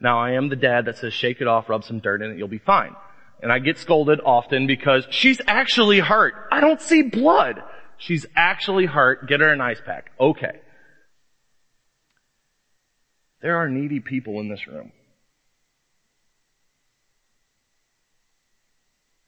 Now 0.00 0.18
I 0.18 0.32
am 0.32 0.48
the 0.48 0.56
dad 0.56 0.86
that 0.86 0.96
says 0.96 1.12
shake 1.12 1.40
it 1.40 1.46
off, 1.46 1.68
rub 1.68 1.84
some 1.84 2.00
dirt 2.00 2.22
in 2.22 2.30
it, 2.30 2.38
you'll 2.38 2.48
be 2.48 2.58
fine. 2.58 2.94
And 3.42 3.52
I 3.52 3.58
get 3.58 3.78
scolded 3.78 4.20
often 4.24 4.66
because 4.66 5.06
she's 5.10 5.40
actually 5.46 6.00
hurt. 6.00 6.34
I 6.50 6.60
don't 6.60 6.80
see 6.80 7.02
blood. 7.02 7.62
She's 7.98 8.24
actually 8.34 8.86
hurt. 8.86 9.28
Get 9.28 9.40
her 9.40 9.52
an 9.52 9.60
ice 9.60 9.80
pack. 9.84 10.10
Okay. 10.18 10.60
There 13.42 13.56
are 13.56 13.68
needy 13.68 14.00
people 14.00 14.40
in 14.40 14.48
this 14.48 14.66
room. 14.66 14.92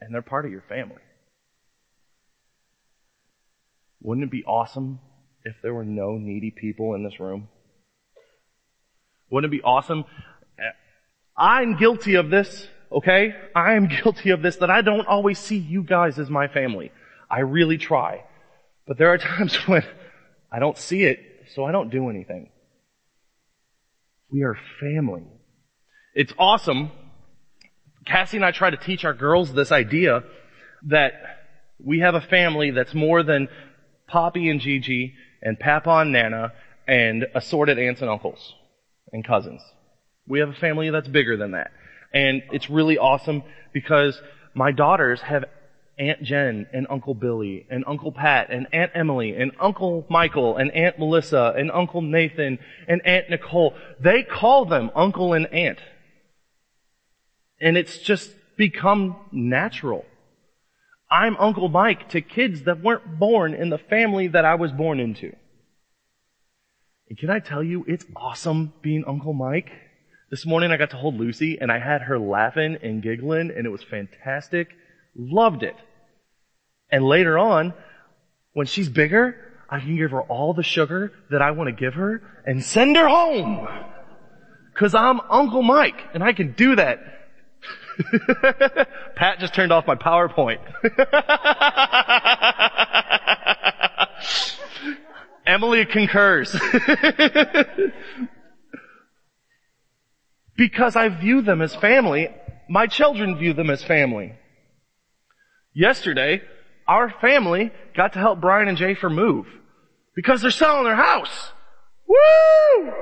And 0.00 0.14
they're 0.14 0.22
part 0.22 0.46
of 0.46 0.52
your 0.52 0.64
family. 0.68 1.02
Wouldn't 4.00 4.24
it 4.24 4.30
be 4.30 4.44
awesome 4.44 5.00
if 5.44 5.56
there 5.62 5.74
were 5.74 5.84
no 5.84 6.12
needy 6.12 6.50
people 6.50 6.94
in 6.94 7.04
this 7.04 7.18
room? 7.18 7.48
Wouldn't 9.30 9.52
it 9.52 9.56
be 9.56 9.62
awesome? 9.62 10.04
I'm 11.36 11.76
guilty 11.76 12.16
of 12.16 12.30
this, 12.30 12.66
okay? 12.90 13.34
I 13.54 13.74
am 13.74 13.88
guilty 14.02 14.30
of 14.30 14.42
this 14.42 14.56
that 14.56 14.70
I 14.70 14.82
don't 14.82 15.06
always 15.06 15.38
see 15.38 15.56
you 15.56 15.82
guys 15.82 16.18
as 16.18 16.28
my 16.30 16.48
family. 16.48 16.90
I 17.30 17.40
really 17.40 17.78
try. 17.78 18.24
But 18.86 18.98
there 18.98 19.12
are 19.12 19.18
times 19.36 19.54
when 19.68 19.84
I 20.50 20.58
don't 20.58 20.76
see 20.76 21.04
it, 21.04 21.20
so 21.54 21.64
I 21.64 21.72
don't 21.72 21.90
do 21.90 22.08
anything. 22.08 22.50
We 24.30 24.42
are 24.42 24.58
family. 24.80 25.24
It's 26.14 26.32
awesome. 26.38 26.90
Cassie 28.04 28.38
and 28.38 28.44
I 28.44 28.50
try 28.50 28.70
to 28.70 28.76
teach 28.76 29.04
our 29.04 29.14
girls 29.14 29.52
this 29.52 29.70
idea 29.70 30.24
that 30.86 31.12
we 31.78 32.00
have 32.00 32.14
a 32.14 32.20
family 32.20 32.70
that's 32.70 32.94
more 32.94 33.22
than 33.22 33.48
Poppy 34.08 34.48
and 34.48 34.60
Gigi 34.60 35.14
and 35.42 35.58
Papa 35.58 35.90
and 35.90 36.12
Nana 36.12 36.52
and 36.86 37.26
assorted 37.34 37.78
aunts 37.78 38.00
and 38.00 38.10
uncles 38.10 38.54
and 39.12 39.24
cousins. 39.24 39.60
We 40.26 40.40
have 40.40 40.48
a 40.48 40.54
family 40.54 40.90
that's 40.90 41.08
bigger 41.08 41.36
than 41.36 41.52
that. 41.52 41.70
And 42.12 42.42
it's 42.52 42.70
really 42.70 42.98
awesome 42.98 43.42
because 43.72 44.20
my 44.54 44.72
daughters 44.72 45.20
have 45.20 45.44
Aunt 45.98 46.22
Jen 46.22 46.66
and 46.72 46.86
Uncle 46.88 47.14
Billy 47.14 47.66
and 47.70 47.84
Uncle 47.86 48.12
Pat 48.12 48.50
and 48.50 48.68
Aunt 48.72 48.92
Emily 48.94 49.34
and 49.34 49.52
Uncle 49.60 50.06
Michael 50.08 50.56
and 50.56 50.70
Aunt 50.70 50.98
Melissa 50.98 51.54
and 51.56 51.70
Uncle 51.70 52.02
Nathan 52.02 52.58
and 52.86 53.04
Aunt 53.04 53.30
Nicole. 53.30 53.74
They 54.00 54.22
call 54.22 54.64
them 54.64 54.90
Uncle 54.94 55.32
and 55.32 55.46
Aunt. 55.46 55.78
And 57.60 57.76
it's 57.76 57.98
just 57.98 58.30
become 58.56 59.16
natural. 59.32 60.04
I'm 61.10 61.36
Uncle 61.38 61.68
Mike 61.68 62.10
to 62.10 62.20
kids 62.20 62.64
that 62.64 62.82
weren't 62.82 63.18
born 63.18 63.54
in 63.54 63.70
the 63.70 63.78
family 63.78 64.28
that 64.28 64.44
I 64.44 64.56
was 64.56 64.72
born 64.72 65.00
into. 65.00 65.34
And 67.08 67.18
can 67.18 67.30
I 67.30 67.38
tell 67.38 67.62
you, 67.62 67.84
it's 67.88 68.04
awesome 68.14 68.74
being 68.82 69.04
Uncle 69.06 69.32
Mike. 69.32 69.70
This 70.30 70.44
morning 70.44 70.70
I 70.70 70.76
got 70.76 70.90
to 70.90 70.98
hold 70.98 71.14
Lucy 71.14 71.56
and 71.58 71.72
I 71.72 71.78
had 71.78 72.02
her 72.02 72.18
laughing 72.18 72.76
and 72.82 73.02
giggling 73.02 73.50
and 73.56 73.64
it 73.64 73.70
was 73.70 73.82
fantastic. 73.82 74.68
Loved 75.16 75.62
it. 75.62 75.76
And 76.90 77.04
later 77.04 77.38
on, 77.38 77.72
when 78.52 78.66
she's 78.66 78.90
bigger, 78.90 79.36
I 79.70 79.80
can 79.80 79.96
give 79.96 80.10
her 80.10 80.22
all 80.22 80.52
the 80.52 80.62
sugar 80.62 81.12
that 81.30 81.40
I 81.40 81.52
want 81.52 81.68
to 81.68 81.72
give 81.72 81.94
her 81.94 82.22
and 82.44 82.62
send 82.62 82.96
her 82.96 83.08
home. 83.08 83.66
Cause 84.74 84.94
I'm 84.94 85.20
Uncle 85.30 85.62
Mike 85.62 86.00
and 86.12 86.22
I 86.22 86.34
can 86.34 86.52
do 86.52 86.76
that 86.76 86.98
Pat 89.16 89.38
just 89.38 89.54
turned 89.54 89.72
off 89.72 89.86
my 89.86 89.94
PowerPoint. 89.94 90.58
Emily 95.46 95.86
concurs. 95.86 96.52
because 100.56 100.96
I 100.96 101.08
view 101.08 101.40
them 101.42 101.62
as 101.62 101.74
family, 101.74 102.28
my 102.68 102.86
children 102.86 103.38
view 103.38 103.54
them 103.54 103.70
as 103.70 103.82
family. 103.82 104.34
Yesterday, 105.74 106.42
our 106.86 107.10
family 107.20 107.72
got 107.96 108.12
to 108.14 108.18
help 108.18 108.40
Brian 108.40 108.68
and 108.68 108.76
Jafer 108.76 109.12
move 109.12 109.46
because 110.14 110.42
they're 110.42 110.50
selling 110.50 110.84
their 110.84 110.96
house. 110.96 111.52
Woo! 112.06 112.92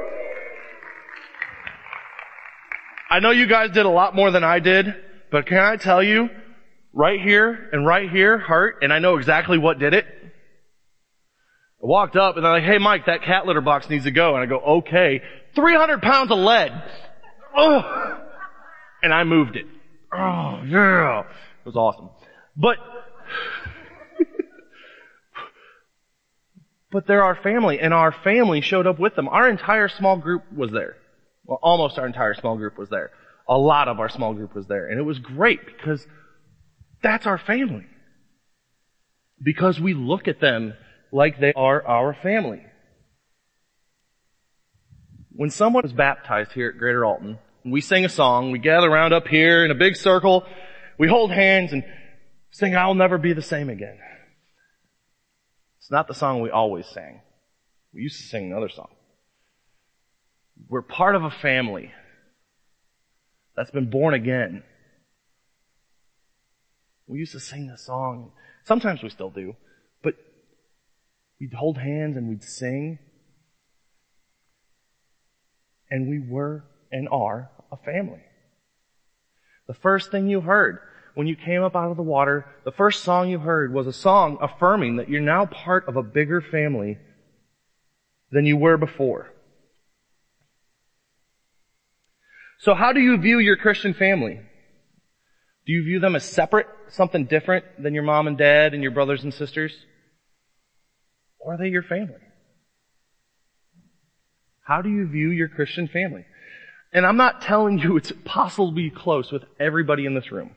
I 3.09 3.21
know 3.21 3.31
you 3.31 3.47
guys 3.47 3.71
did 3.71 3.87
a 3.87 3.91
lot 3.91 4.15
more 4.15 4.31
than 4.31 4.45
I 4.45 4.59
did, 4.59 4.95
but 5.31 5.47
can 5.47 5.59
I 5.59 5.77
tell 5.77 6.03
you, 6.03 6.29
right 6.93 7.21
here 7.21 7.69
and 7.73 7.87
right 7.87 8.11
here 8.11 8.39
hurt, 8.39 8.83
and 8.83 8.93
I 8.93 8.99
know 8.99 9.17
exactly 9.19 9.59
what 9.59 9.79
did 9.79 9.95
it. 9.95 10.07
I 11.83 11.87
walked 11.87 12.17
up 12.17 12.37
and 12.37 12.45
they're 12.45 12.53
like, 12.53 12.65
hey 12.65 12.79
Mike, 12.79 13.07
that 13.07 13.23
cat 13.23 13.47
litter 13.47 13.61
box 13.61 13.89
needs 13.91 14.05
to 14.05 14.11
go. 14.11 14.35
And 14.35 14.43
I 14.43 14.47
go, 14.47 14.59
okay. 14.79 15.23
300 15.55 16.01
pounds 16.03 16.33
of 16.33 16.39
lead. 16.39 16.73
Oh! 17.55 18.19
And 19.03 19.13
I 19.13 19.25
moved 19.25 19.57
it. 19.57 19.67
Oh, 20.13 20.63
yeah. 20.67 21.21
It 21.21 21.67
was 21.67 21.77
awesome. 21.77 22.09
But, 22.57 22.79
but 26.91 27.07
they're 27.07 27.23
our 27.23 27.37
family 27.37 27.79
and 27.79 27.93
our 27.93 28.11
family 28.25 28.63
showed 28.63 28.87
up 28.87 28.99
with 28.99 29.15
them. 29.15 29.29
Our 29.29 29.49
entire 29.49 29.89
small 29.89 30.17
group 30.17 30.51
was 30.51 30.73
there. 30.73 30.97
Well, 31.47 31.61
almost 31.63 31.99
our 31.99 32.07
entire 32.07 32.35
small 32.35 32.57
group 32.57 32.77
was 32.77 32.89
there. 32.89 33.11
A 33.49 33.57
lot 33.57 33.89
of 33.89 34.01
our 34.01 34.09
small 34.09 34.35
group 34.35 34.55
was 34.55 34.67
there. 34.67 34.89
And 34.89 34.99
it 34.99 35.05
was 35.05 35.19
great 35.19 35.65
because 35.65 36.05
that's 37.03 37.27
our 37.27 37.39
family. 37.39 37.87
Because 39.41 39.79
we 39.79 39.95
look 39.95 40.27
at 40.27 40.41
them 40.41 40.75
like 41.13 41.39
they 41.39 41.53
are 41.53 41.87
our 41.87 42.15
family. 42.15 42.63
When 45.31 45.51
someone 45.51 45.85
is 45.85 45.93
baptized 45.93 46.53
here 46.53 46.71
at 46.71 46.79
Greater 46.79 47.05
Alton, 47.05 47.39
we 47.65 47.81
sing 47.81 48.05
a 48.05 48.09
song, 48.09 48.51
we 48.51 48.59
gather 48.59 48.89
around 48.89 49.13
up 49.13 49.29
here 49.29 49.65
in 49.65 49.71
a 49.71 49.75
big 49.75 49.97
circle, 49.97 50.45
we 50.99 51.09
hold 51.09 51.31
hands 51.31 51.73
and 51.73 51.85
sing 52.51 52.75
I'll 52.75 52.95
never 52.95 53.19
be 53.19 53.35
the 53.35 53.43
same 53.43 53.69
again. 53.69 53.99
It's 55.79 55.91
not 55.91 56.09
the 56.09 56.15
song 56.15 56.41
we 56.41 56.51
always 56.51 56.87
sang. 56.87 57.21
We 57.93 58.01
used 58.01 58.21
to 58.21 58.27
sing 58.27 58.51
another 58.51 58.69
song. 58.69 58.96
We're 60.69 60.83
part 60.83 61.15
of 61.15 61.23
a 61.23 61.31
family 61.31 61.93
that's 63.57 63.71
been 63.71 63.91
born 63.91 64.15
again. 64.15 64.63
We 67.07 67.19
used 67.19 67.33
to 67.33 67.41
sing 67.41 67.69
this 67.69 67.87
song. 67.87 68.33
Sometimes 68.65 69.03
we 69.03 69.11
still 69.11 69.31
do, 69.31 69.55
but 70.03 70.15
we'd 71.41 71.55
hold 71.55 71.79
hands 71.79 72.17
and 72.17 72.29
we'd 72.29 72.43
sing. 72.43 72.99
And 75.91 76.09
we 76.09 76.19
were 76.19 76.65
and 76.91 77.09
are 77.09 77.51
a 77.71 77.77
family. 77.77 78.23
The 79.69 79.75
first 79.75 80.11
thing 80.11 80.29
you 80.29 80.41
heard 80.41 80.81
when 81.15 81.27
you 81.27 81.37
came 81.37 81.63
up 81.63 81.75
out 81.75 81.91
of 81.91 81.97
the 81.97 82.03
water, 82.03 82.45
the 82.65 82.73
first 82.73 83.03
song 83.03 83.31
you 83.31 83.39
heard 83.39 83.73
was 83.73 83.87
a 83.87 83.93
song 83.93 84.37
affirming 84.41 84.97
that 84.97 85.09
you're 85.09 85.21
now 85.21 85.47
part 85.47 85.89
of 85.89 85.97
a 85.97 86.03
bigger 86.03 86.43
family 86.43 86.99
than 88.31 88.45
you 88.45 88.57
were 88.57 88.77
before. 88.77 89.33
So 92.59 92.75
how 92.75 92.93
do 92.93 93.01
you 93.01 93.19
view 93.19 93.39
your 93.39 93.57
Christian 93.57 93.95
family? 93.95 94.41
Do 95.67 95.73
you 95.73 95.83
view 95.83 96.01
them 96.01 96.17
as 96.17 96.25
separate, 96.25 96.67
something 96.89 97.27
different 97.27 97.65
than 97.83 97.95
your 97.95 98.05
mom 98.05 98.29
and 98.29 98.39
dad 98.39 98.73
and 98.73 98.83
your 98.83 98.93
brothers 98.93 99.25
and 99.25 99.35
sisters? 99.35 99.73
Or 101.39 101.55
are 101.55 101.59
they 101.59 101.69
your 101.69 101.83
family? 101.83 102.15
How 104.63 104.83
do 104.83 104.89
you 104.89 105.07
view 105.07 105.31
your 105.31 105.49
Christian 105.49 105.89
family? 105.89 106.25
And 106.93 107.05
I'm 107.05 107.17
not 107.17 107.43
telling 107.43 107.79
you 107.79 107.97
it's 107.97 108.13
possible 108.25 108.71
to 108.71 108.75
be 108.75 108.91
close 108.91 109.31
with 109.31 109.43
everybody 109.61 110.07
in 110.07 110.15
this 110.15 110.33
room. 110.33 110.53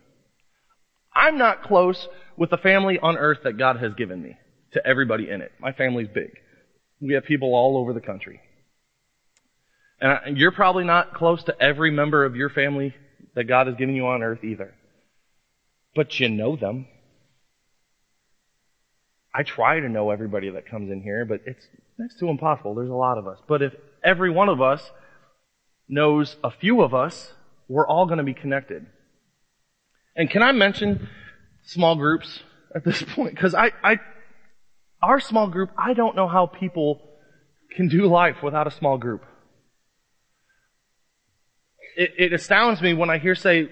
I'm 1.14 1.38
not 1.38 1.64
close 1.64 2.08
with 2.38 2.50
the 2.50 2.58
family 2.58 2.98
on 3.00 3.18
earth 3.18 3.40
that 3.44 3.58
God 3.58 3.78
has 3.78 3.94
given 3.96 4.22
me 4.22 4.38
to 4.74 4.86
everybody 4.86 5.30
in 5.30 5.42
it. 5.42 5.52
My 5.60 5.74
family's 5.74 6.08
big. 6.08 6.32
We 7.02 7.14
have 7.16 7.26
people 7.26 7.54
all 7.56 7.78
over 7.78 7.94
the 7.94 8.02
country. 8.02 8.40
And 10.02 10.38
you're 10.38 10.52
probably 10.52 10.86
not 10.86 11.14
close 11.14 11.44
to 11.44 11.62
every 11.62 11.92
member 11.92 12.24
of 12.24 12.36
your 12.36 12.50
family 12.50 12.96
that 13.36 13.46
God 13.46 13.68
has 13.68 13.76
given 13.76 13.96
you 13.96 14.08
on 14.08 14.24
earth 14.24 14.44
either. 14.44 14.74
But 15.96 16.20
you 16.20 16.30
know 16.30 16.56
them. 16.56 16.88
I 19.34 19.44
try 19.44 19.80
to 19.80 19.90
know 19.90 20.10
everybody 20.10 20.50
that 20.50 20.68
comes 20.70 20.90
in 20.90 21.02
here, 21.02 21.26
but 21.26 21.42
it's 21.46 21.66
next 21.98 22.20
to 22.20 22.30
impossible. 22.30 22.76
There's 22.76 22.90
a 22.90 22.94
lot 22.94 23.18
of 23.18 23.28
us. 23.28 23.38
But 23.48 23.62
if 23.62 23.74
every 24.04 24.30
one 24.30 24.50
of 24.50 24.62
us 24.62 24.90
knows 25.88 26.38
a 26.44 26.52
few 26.52 26.82
of 26.82 26.94
us, 26.94 27.34
we're 27.68 27.88
all 27.88 28.06
going 28.06 28.18
to 28.18 28.24
be 28.24 28.34
connected. 28.34 28.86
And 30.16 30.30
can 30.30 30.42
I 30.42 30.52
mention 30.52 31.10
small 31.64 31.96
groups 31.96 32.42
at 32.74 32.84
this 32.84 33.02
point? 33.16 33.36
Because 33.36 33.54
I, 33.54 33.72
I, 33.84 34.00
our 35.02 35.20
small 35.20 35.48
group, 35.48 35.70
I 35.78 35.94
don't 35.94 36.16
know 36.16 36.28
how 36.28 36.46
people 36.46 37.02
can 37.76 37.88
do 37.88 38.08
life 38.08 38.38
without 38.42 38.68
a 38.68 38.72
small 38.72 38.98
group. 38.98 39.24
It, 41.96 42.14
it 42.18 42.34
astounds 42.34 42.82
me 42.82 42.94
when 42.94 43.10
I 43.10 43.18
hear 43.18 43.36
say 43.36 43.70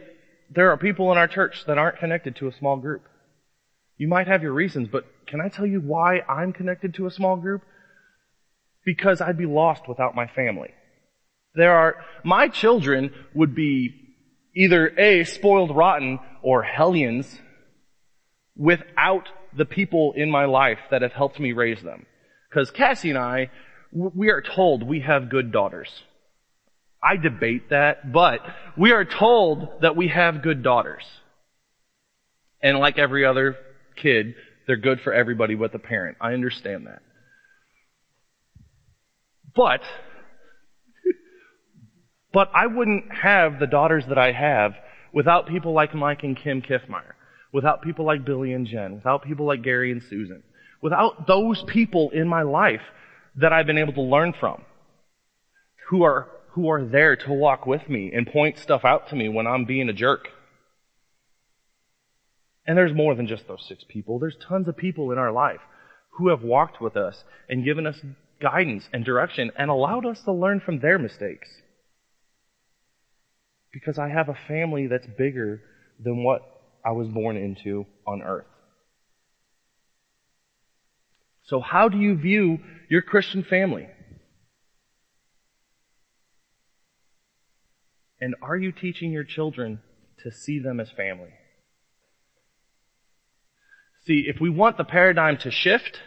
there 0.50 0.72
are 0.72 0.78
people 0.78 1.12
in 1.12 1.18
our 1.18 1.28
church 1.28 1.66
that 1.68 1.78
aren't 1.78 2.00
connected 2.00 2.36
to 2.38 2.48
a 2.48 2.54
small 2.54 2.78
group. 2.78 3.04
You 3.98 4.08
might 4.08 4.28
have 4.28 4.44
your 4.44 4.54
reasons, 4.54 4.88
but 4.92 5.06
can 5.26 5.42
I 5.42 5.50
tell 5.50 5.66
you 5.66 5.82
why 5.82 6.20
I'm 6.22 6.54
connected 6.54 6.94
to 6.96 7.08
a 7.08 7.12
small 7.12 7.36
group? 7.36 7.64
Because 8.86 9.20
I'd 9.20 9.38
be 9.38 9.46
lost 9.46 9.88
without 9.88 10.16
my 10.16 10.28
family. 10.28 10.70
There 11.56 11.74
are, 11.74 11.96
my 12.24 12.48
children 12.48 13.14
would 13.34 13.56
be 13.56 13.94
either 14.56 14.88
A, 14.98 15.24
spoiled 15.24 15.76
rotten, 15.76 16.20
or 16.42 16.64
hellions 16.64 17.42
without 18.56 19.30
the 19.56 19.66
people 19.66 20.14
in 20.16 20.30
my 20.32 20.46
life 20.46 20.80
that 20.92 21.02
have 21.02 21.14
helped 21.14 21.40
me 21.40 21.52
raise 21.52 21.82
them. 21.82 22.06
Because 22.50 22.72
Cassie 22.72 23.10
and 23.10 23.20
I, 23.20 23.50
we 23.92 24.30
are 24.30 24.42
told 24.42 24.84
we 24.84 25.02
have 25.02 25.30
good 25.30 25.52
daughters. 25.52 25.90
I 27.02 27.18
debate 27.18 27.70
that, 27.70 28.12
but 28.12 28.42
we 28.76 28.92
are 28.92 29.06
told 29.06 29.82
that 29.82 29.96
we 29.96 30.08
have 30.08 30.42
good 30.42 30.64
daughters. 30.64 31.04
And 32.62 32.80
like 32.80 32.98
every 32.98 33.24
other 33.24 33.56
kid, 33.96 34.36
they're 34.66 34.78
good 34.78 35.02
for 35.02 35.14
everybody 35.14 35.56
but 35.56 35.72
the 35.72 35.80
parent. 35.80 36.18
I 36.20 36.34
understand 36.34 36.88
that. 36.88 37.02
But, 39.56 39.82
but 42.34 42.50
I 42.54 42.68
wouldn't 42.68 43.12
have 43.12 43.60
the 43.60 43.68
daughters 43.68 44.04
that 44.10 44.18
I 44.18 44.32
have 44.32 44.74
without 45.14 45.48
people 45.48 45.74
like 45.74 45.96
Mike 45.96 46.24
and 46.24 46.38
Kim 46.38 46.62
Kiffmeyer, 46.62 47.14
without 47.54 47.82
people 47.82 48.06
like 48.06 48.26
Billy 48.26 48.54
and 48.54 48.68
Jen, 48.68 48.96
without 48.96 49.24
people 49.24 49.46
like 49.46 49.64
Gary 49.64 49.92
and 49.92 50.02
Susan, 50.10 50.44
without 50.82 51.28
those 51.28 51.64
people 51.68 52.10
in 52.12 52.28
my 52.28 52.42
life 52.42 52.82
that 53.36 53.54
I've 53.54 53.66
been 53.66 53.78
able 53.78 53.94
to 53.94 54.02
learn 54.02 54.34
from, 54.40 54.64
who 55.90 56.04
are 56.04 56.28
who 56.58 56.70
are 56.70 56.84
there 56.84 57.16
to 57.16 57.32
walk 57.32 57.68
with 57.68 57.88
me 57.88 58.12
and 58.12 58.26
point 58.26 58.58
stuff 58.58 58.84
out 58.84 59.08
to 59.08 59.16
me 59.16 59.30
when 59.30 59.46
I'm 59.46 59.66
being 59.66 59.90
a 59.90 59.94
jerk. 59.94 60.28
And 62.66 62.76
there's 62.76 62.96
more 62.96 63.14
than 63.14 63.28
just 63.28 63.48
those 63.48 63.64
six 63.68 63.84
people. 63.88 64.18
There's 64.18 64.36
tons 64.50 64.68
of 64.68 64.76
people 64.76 65.12
in 65.12 65.20
our 65.20 65.32
life 65.32 65.60
who 66.14 66.30
have 66.30 66.42
walked 66.42 66.82
with 66.82 66.98
us 66.98 67.24
and 67.48 67.64
given 67.64 67.86
us 67.86 68.02
guidance 68.42 68.90
and 68.92 69.06
direction 69.06 69.52
and 69.56 69.70
allowed 69.70 70.08
us 70.08 70.24
to 70.24 70.34
learn 70.34 70.60
from 70.60 70.80
their 70.80 70.98
mistakes. 70.98 71.48
Because 73.72 74.00
I 74.00 74.10
have 74.10 74.28
a 74.28 74.38
family 74.48 74.88
that's 74.88 75.06
bigger 75.16 75.62
than 76.04 76.24
what 76.24 76.42
I 76.84 76.92
was 76.94 77.08
born 77.08 77.38
into 77.38 77.86
on 78.08 78.24
earth. 78.24 78.48
So 81.44 81.60
how 81.60 81.88
do 81.88 82.00
you 82.00 82.16
view 82.16 82.58
your 82.90 83.04
Christian 83.04 83.44
family? 83.44 83.90
And 88.20 88.36
are 88.42 88.58
you 88.58 88.72
teaching 88.72 89.12
your 89.12 89.24
children 89.24 89.82
to 90.24 90.32
see 90.32 90.60
them 90.60 90.80
as 90.80 90.90
family? 90.90 91.34
See, 94.06 94.26
if 94.28 94.40
we 94.40 94.50
want 94.50 94.78
the 94.78 94.84
paradigm 94.84 95.38
to 95.40 95.52
shift, 95.52 96.00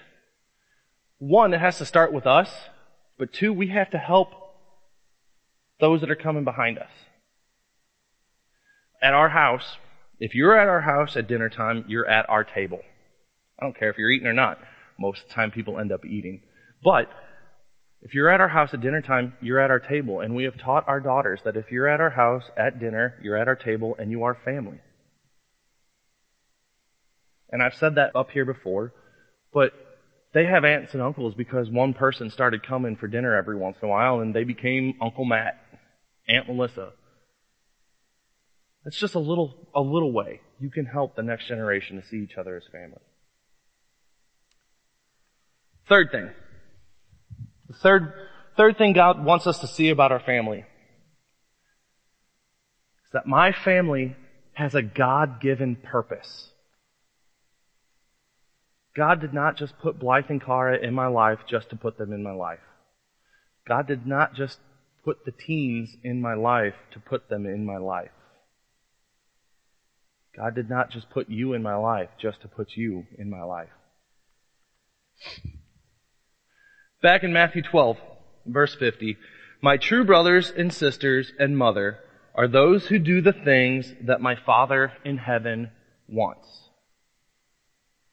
one, 1.19 1.53
it 1.53 1.61
has 1.61 1.79
to 1.79 1.85
start 1.85 2.13
with 2.13 2.27
us, 2.27 2.51
but 3.19 3.33
two, 3.33 3.53
we 3.53 3.69
have 3.69 3.91
to 3.91 3.99
help 3.99 4.33
those 5.79 6.01
that 6.01 6.11
are 6.11 6.17
coming 6.17 6.45
behind 6.45 6.79
us. 6.79 6.91
At 9.03 9.15
our 9.15 9.29
house, 9.29 9.77
if 10.19 10.35
you're 10.35 10.59
at 10.59 10.69
our 10.69 10.81
house 10.81 11.17
at 11.17 11.29
dinner 11.29 11.49
time, 11.49 11.85
you're 11.89 12.09
at 12.09 12.29
our 12.29 12.45
table. 12.45 12.81
I 13.59 13.65
don't 13.65 13.79
care 13.79 13.91
if 13.91 13.99
you're 13.99 14.11
eating 14.11 14.27
or 14.27 14.33
not. 14.33 14.59
Most 14.99 15.23
of 15.23 15.29
the 15.29 15.35
time 15.35 15.51
people 15.51 15.79
end 15.79 15.93
up 15.93 16.05
eating. 16.05 16.43
But 16.83 17.09
if 18.03 18.15
you're 18.15 18.31
at 18.31 18.41
our 18.41 18.49
house 18.49 18.73
at 18.73 18.81
dinner 18.81 19.03
time, 19.03 19.35
you're 19.41 19.61
at 19.61 19.71
our 19.71 19.79
table. 19.79 20.21
And 20.21 20.35
we 20.35 20.45
have 20.45 20.59
taught 20.59 20.89
our 20.89 21.01
daughters 21.01 21.41
that 21.45 21.57
if 21.57 21.71
you're 21.71 21.89
at 21.89 22.01
our 22.01 22.11
house 22.11 22.45
at 22.57 22.81
dinner, 22.81 23.15
you're 23.23 23.37
at 23.37 23.49
our 23.49 23.57
table 23.57 23.95
and 23.99 24.11
you 24.11 24.25
are 24.25 24.37
family. 24.45 24.81
And 27.51 27.63
I've 27.63 27.75
said 27.75 27.97
that 27.97 28.15
up 28.15 28.31
here 28.31 28.45
before, 28.45 28.95
but 29.53 29.73
they 30.33 30.47
have 30.47 30.65
aunts 30.65 30.95
and 30.95 31.03
uncles 31.03 31.35
because 31.35 31.69
one 31.69 31.93
person 31.93 32.31
started 32.31 32.67
coming 32.67 32.97
for 32.97 33.09
dinner 33.09 33.37
every 33.37 33.57
once 33.57 33.77
in 33.83 33.89
a 33.89 33.91
while 33.91 34.21
and 34.21 34.35
they 34.35 34.45
became 34.45 34.95
Uncle 35.03 35.25
Matt, 35.25 35.61
Aunt 36.29 36.47
Melissa. 36.47 36.93
It's 38.87 38.99
just 38.99 39.15
a 39.15 39.19
little, 39.19 39.69
a 39.75 39.81
little 39.81 40.13
way 40.13 40.41
you 40.59 40.71
can 40.71 40.87
help 40.87 41.17
the 41.17 41.23
next 41.23 41.49
generation 41.49 42.01
to 42.01 42.07
see 42.07 42.19
each 42.19 42.37
other 42.39 42.57
as 42.57 42.63
family. 42.71 43.01
Third 45.89 46.11
thing. 46.13 46.31
The 47.71 47.77
third, 47.77 48.13
third 48.57 48.79
thing 48.79 48.95
God 48.95 49.25
wants 49.25 49.47
us 49.47 49.61
to 49.61 49.69
see 49.69 49.91
about 49.91 50.11
our 50.11 50.19
family 50.19 50.59
is 50.59 50.65
that 53.13 53.29
my 53.29 53.53
family 53.53 54.17
has 54.55 54.75
a 54.75 54.83
God-given 54.83 55.77
purpose. 55.77 56.49
God 58.97 59.21
did 59.21 59.33
not 59.33 59.57
just 59.57 59.79
put 59.79 60.01
Blythe 60.01 60.25
and 60.29 60.45
Cara 60.45 60.79
in 60.79 60.95
my 60.95 61.07
life 61.07 61.39
just 61.49 61.71
to 61.71 61.77
put 61.77 61.97
them 61.97 62.13
in 62.13 62.25
my 62.25 62.33
life. 62.33 62.59
God 63.69 63.87
did 63.87 64.05
not 64.05 64.35
just 64.35 64.59
put 65.05 65.25
the 65.25 65.31
teens 65.31 65.95
in 66.03 66.21
my 66.21 66.35
life 66.35 66.75
to 66.93 66.99
put 66.99 67.29
them 67.29 67.47
in 67.47 67.65
my 67.65 67.77
life. 67.77 68.11
God 70.37 70.57
did 70.57 70.69
not 70.69 70.91
just 70.91 71.09
put 71.09 71.31
you 71.31 71.53
in 71.53 71.63
my 71.63 71.77
life 71.77 72.09
just 72.21 72.43
to 72.43 72.49
put 72.49 72.71
you 72.75 73.07
in 73.17 73.31
my 73.31 73.45
life. 73.45 73.69
Back 77.03 77.25
in 77.25 77.33
Matthew 77.33 77.63
12, 77.63 77.97
verse 78.45 78.75
50, 78.75 79.17
my 79.63 79.79
true 79.79 80.05
brothers 80.05 80.53
and 80.55 80.71
sisters 80.71 81.33
and 81.39 81.57
mother 81.57 81.99
are 82.35 82.47
those 82.47 82.87
who 82.87 82.99
do 82.99 83.23
the 83.23 83.33
things 83.33 83.95
that 84.03 84.21
my 84.21 84.37
Father 84.37 84.93
in 85.03 85.17
heaven 85.17 85.71
wants. 86.07 86.47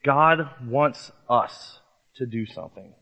God 0.05 0.39
wants 0.65 1.11
us 1.29 1.79
to 2.15 2.25
do 2.25 2.45
something. 2.45 2.93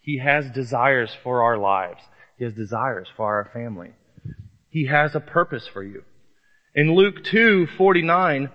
He 0.00 0.18
has 0.18 0.50
desires 0.50 1.16
for 1.22 1.44
our 1.44 1.58
lives. 1.58 2.02
He 2.36 2.44
has 2.44 2.54
desires 2.54 3.06
for 3.16 3.26
our 3.26 3.50
family. 3.52 3.92
He 4.68 4.86
has 4.86 5.14
a 5.14 5.20
purpose 5.20 5.68
for 5.72 5.84
you. 5.84 6.02
In 6.74 6.92
Luke 6.92 7.22
2, 7.22 7.68
49, 7.78 8.50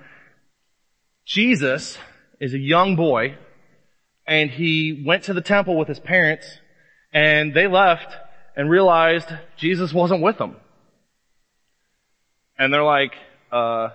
Jesus 1.26 1.98
is 2.42 2.54
a 2.54 2.60
young 2.60 2.98
boy 2.98 3.38
and 4.28 4.52
he 4.52 5.04
went 5.06 5.24
to 5.24 5.34
the 5.34 5.42
temple 5.42 5.78
with 5.78 5.88
his 5.88 6.00
parents 6.00 6.46
and 7.14 7.54
they 7.54 7.68
left 7.68 8.14
and 8.56 8.70
realized 8.70 9.30
Jesus 9.56 9.94
wasn't 9.94 10.22
with 10.22 10.38
them. 10.38 10.58
And 12.60 12.74
they're 12.74 12.84
like, 12.84 13.14
uh, 13.52 13.90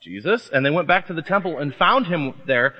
Jesus. 0.00 0.50
And 0.52 0.64
they 0.64 0.70
went 0.70 0.88
back 0.88 1.06
to 1.06 1.14
the 1.14 1.22
temple 1.22 1.58
and 1.58 1.74
found 1.74 2.06
him 2.06 2.34
there. 2.46 2.74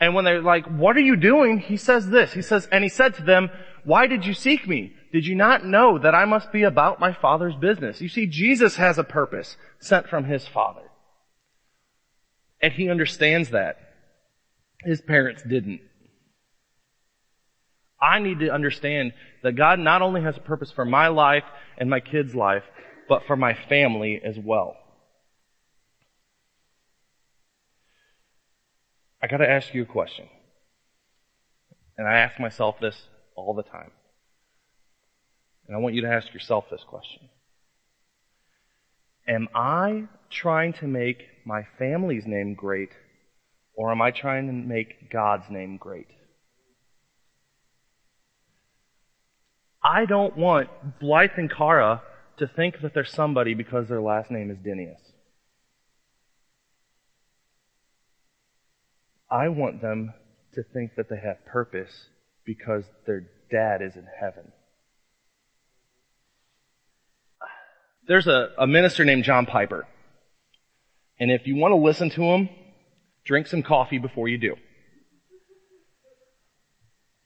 And 0.00 0.14
when 0.14 0.24
they're 0.24 0.42
like, 0.42 0.66
what 0.66 0.96
are 0.96 1.00
you 1.00 1.16
doing? 1.16 1.58
He 1.58 1.76
says 1.76 2.08
this. 2.08 2.32
He 2.32 2.42
says, 2.42 2.68
and 2.72 2.82
he 2.82 2.88
said 2.88 3.14
to 3.14 3.22
them, 3.22 3.50
why 3.84 4.06
did 4.06 4.24
you 4.24 4.34
seek 4.34 4.66
me? 4.66 4.94
Did 5.12 5.26
you 5.26 5.34
not 5.34 5.64
know 5.64 5.98
that 5.98 6.14
I 6.14 6.24
must 6.24 6.50
be 6.52 6.62
about 6.62 6.98
my 6.98 7.12
Father's 7.12 7.54
business? 7.54 8.00
You 8.00 8.08
see, 8.08 8.26
Jesus 8.26 8.76
has 8.76 8.98
a 8.98 9.04
purpose 9.04 9.56
sent 9.78 10.08
from 10.08 10.24
his 10.24 10.46
Father. 10.48 10.82
And 12.60 12.72
he 12.72 12.88
understands 12.88 13.50
that. 13.50 13.78
His 14.84 15.00
parents 15.00 15.42
didn't. 15.42 15.80
I 18.04 18.18
need 18.18 18.40
to 18.40 18.50
understand 18.50 19.12
that 19.42 19.52
God 19.52 19.78
not 19.78 20.02
only 20.02 20.20
has 20.22 20.36
a 20.36 20.40
purpose 20.40 20.70
for 20.70 20.84
my 20.84 21.08
life 21.08 21.44
and 21.78 21.88
my 21.88 22.00
kids' 22.00 22.34
life, 22.34 22.64
but 23.08 23.22
for 23.26 23.36
my 23.36 23.54
family 23.54 24.20
as 24.22 24.36
well. 24.38 24.76
I 29.22 29.26
gotta 29.26 29.48
ask 29.48 29.72
you 29.72 29.82
a 29.82 29.86
question. 29.86 30.26
And 31.96 32.06
I 32.06 32.18
ask 32.18 32.38
myself 32.38 32.76
this 32.80 32.96
all 33.36 33.54
the 33.54 33.62
time. 33.62 33.90
And 35.66 35.76
I 35.76 35.80
want 35.80 35.94
you 35.94 36.02
to 36.02 36.12
ask 36.12 36.34
yourself 36.34 36.66
this 36.70 36.84
question. 36.86 37.30
Am 39.26 39.48
I 39.54 40.08
trying 40.30 40.74
to 40.74 40.86
make 40.86 41.22
my 41.46 41.66
family's 41.78 42.26
name 42.26 42.54
great, 42.54 42.90
or 43.74 43.90
am 43.90 44.02
I 44.02 44.10
trying 44.10 44.46
to 44.48 44.52
make 44.52 45.10
God's 45.10 45.48
name 45.48 45.78
great? 45.78 46.08
I 49.84 50.06
don't 50.06 50.36
want 50.36 50.70
Blythe 50.98 51.32
and 51.36 51.50
Cara 51.50 52.02
to 52.38 52.48
think 52.48 52.80
that 52.80 52.94
they're 52.94 53.04
somebody 53.04 53.52
because 53.52 53.88
their 53.88 54.00
last 54.00 54.30
name 54.30 54.50
is 54.50 54.56
Dinius. 54.56 55.00
I 59.30 59.48
want 59.48 59.82
them 59.82 60.14
to 60.54 60.62
think 60.62 60.92
that 60.96 61.10
they 61.10 61.18
have 61.22 61.44
purpose 61.44 62.08
because 62.46 62.84
their 63.06 63.26
dad 63.50 63.82
is 63.82 63.94
in 63.94 64.06
heaven. 64.20 64.52
There's 68.06 68.26
a, 68.26 68.50
a 68.58 68.66
minister 68.66 69.04
named 69.04 69.24
John 69.24 69.44
Piper. 69.44 69.86
And 71.18 71.30
if 71.30 71.46
you 71.46 71.56
want 71.56 71.72
to 71.72 71.76
listen 71.76 72.10
to 72.10 72.22
him, 72.22 72.48
drink 73.24 73.46
some 73.46 73.62
coffee 73.62 73.98
before 73.98 74.28
you 74.28 74.38
do. 74.38 74.56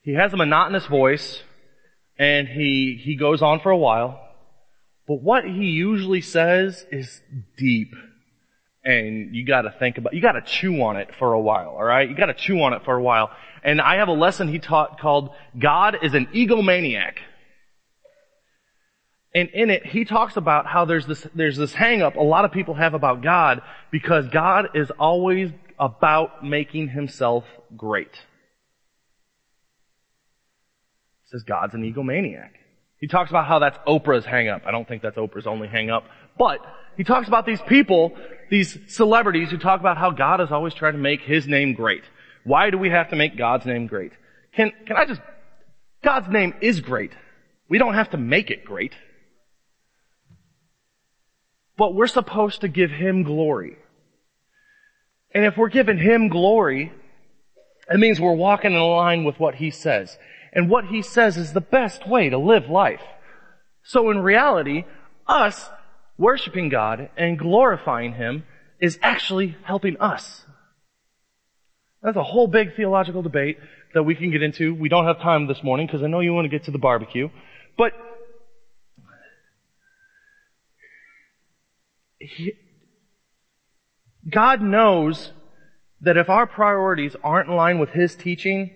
He 0.03 0.14
has 0.14 0.33
a 0.33 0.37
monotonous 0.37 0.87
voice 0.87 1.42
and 2.18 2.48
he, 2.48 3.00
he 3.02 3.16
goes 3.16 3.42
on 3.42 3.61
for 3.61 3.70
a 3.70 3.76
while. 3.76 4.20
But 5.07 5.22
what 5.22 5.44
he 5.44 5.66
usually 5.66 6.20
says 6.20 6.85
is 6.90 7.22
deep. 7.57 7.94
And 8.85 9.35
you 9.35 9.44
gotta 9.44 9.74
think 9.78 9.98
about, 9.98 10.14
you 10.14 10.20
gotta 10.20 10.42
chew 10.42 10.83
on 10.83 10.96
it 10.96 11.11
for 11.18 11.33
a 11.33 11.40
while, 11.40 11.68
alright? 11.68 12.09
You 12.09 12.16
gotta 12.16 12.35
chew 12.35 12.61
on 12.62 12.72
it 12.72 12.85
for 12.85 12.94
a 12.94 13.02
while. 13.02 13.31
And 13.62 13.81
I 13.81 13.96
have 13.96 14.09
a 14.09 14.12
lesson 14.12 14.48
he 14.48 14.59
taught 14.59 15.00
called 15.00 15.31
God 15.59 15.98
is 16.02 16.14
an 16.14 16.26
egomaniac. 16.26 17.14
And 19.35 19.50
in 19.50 19.70
it, 19.70 19.85
he 19.85 20.04
talks 20.04 20.37
about 20.37 20.66
how 20.66 20.85
there's 20.85 21.07
this, 21.07 21.26
there's 21.35 21.57
this 21.57 21.74
hang 21.74 22.02
up 22.02 22.16
a 22.16 22.22
lot 22.22 22.44
of 22.44 22.52
people 22.52 22.74
have 22.74 22.94
about 22.94 23.22
God 23.22 23.62
because 23.90 24.26
God 24.28 24.70
is 24.74 24.90
always 24.98 25.50
about 25.78 26.44
making 26.44 26.88
himself 26.88 27.44
great. 27.76 28.11
Says 31.31 31.43
God's 31.43 31.75
an 31.75 31.83
egomaniac. 31.83 32.51
He 32.99 33.07
talks 33.07 33.31
about 33.31 33.47
how 33.47 33.59
that's 33.59 33.79
Oprah's 33.87 34.25
hang 34.25 34.49
up. 34.49 34.62
I 34.67 34.71
don't 34.71 34.88
think 34.88 35.03
that's 35.03 35.17
Oprah's 35.17 35.47
only 35.47 35.69
hang 35.69 35.91
up. 35.91 36.05
But 36.38 36.61
he 36.97 37.05
talks 37.05 37.29
about 37.29 37.47
these 37.47 37.61
people, 37.62 38.17
these 38.51 38.77
celebrities 38.88 39.51
who 39.51 39.59
talk 39.59 39.79
about 39.81 39.99
how 39.99 40.11
God 40.11 40.41
is 40.41 40.51
always 40.51 40.75
trying 40.75 40.95
to 40.95 40.99
make 40.99 41.21
his 41.21 41.47
name 41.47 41.75
great. 41.75 42.03
Why 42.45 42.71
do 42.71 42.79
we 42.79 42.91
have 42.91 43.11
to 43.11 43.17
make 43.17 43.37
God's 43.37 43.67
name 43.67 43.87
great? 43.87 44.12
Can, 44.55 44.73
can 44.87 44.97
I 44.97 45.05
just, 45.05 45.21
God's 46.03 46.29
name 46.29 46.55
is 46.61 46.81
great. 46.81 47.12
We 47.69 47.79
don't 47.79 47.95
have 47.95 48.11
to 48.11 48.17
make 48.17 48.51
it 48.51 48.64
great. 48.64 48.95
But 51.77 51.95
we're 51.95 52.09
supposed 52.09 52.62
to 52.62 52.69
give 52.69 52.91
Him 52.91 53.23
glory. 53.23 53.77
And 55.33 55.45
if 55.45 55.57
we're 55.57 55.69
giving 55.69 55.99
Him 55.99 56.29
glory, 56.29 56.93
it 57.88 58.01
means 58.01 58.19
we're 58.21 58.33
walking 58.33 58.73
in 58.73 58.81
line 58.81 59.25
with 59.25 59.38
what 59.38 59.55
He 59.55 59.71
says. 59.71 60.19
And 60.53 60.71
what 60.71 60.87
He 60.87 61.03
says 61.03 61.37
is 61.37 61.53
the 61.53 61.61
best 61.61 62.09
way 62.09 62.29
to 62.29 62.39
live 62.39 62.69
life. 62.69 63.03
So 63.83 64.11
in 64.11 64.19
reality, 64.21 64.85
us 65.27 65.69
worshiping 66.17 66.69
God 66.69 67.11
and 67.17 67.39
glorifying 67.39 68.15
Him 68.15 68.45
is 68.81 68.99
actually 69.03 69.57
helping 69.65 69.97
us. 69.99 70.45
That's 72.03 72.17
a 72.17 72.23
whole 72.23 72.47
big 72.47 72.77
theological 72.77 73.23
debate 73.23 73.59
that 73.95 74.05
we 74.05 74.15
can 74.15 74.31
get 74.31 74.43
into. 74.43 74.75
We 74.75 74.89
don't 74.89 75.07
have 75.07 75.21
time 75.21 75.47
this 75.47 75.63
morning 75.63 75.87
because 75.87 76.03
I 76.03 76.07
know 76.07 76.21
you 76.21 76.33
want 76.33 76.45
to 76.45 76.51
get 76.51 76.65
to 76.65 76.71
the 76.71 76.79
barbecue. 76.79 77.29
But 77.77 77.93
he, 82.19 82.53
God 84.29 84.61
knows 84.61 85.33
that 86.01 86.17
if 86.17 86.29
our 86.29 86.47
priorities 86.47 87.17
aren't 87.25 87.49
in 87.49 87.57
line 87.57 87.79
with 87.79 87.91
His 87.91 88.15
teaching, 88.15 88.71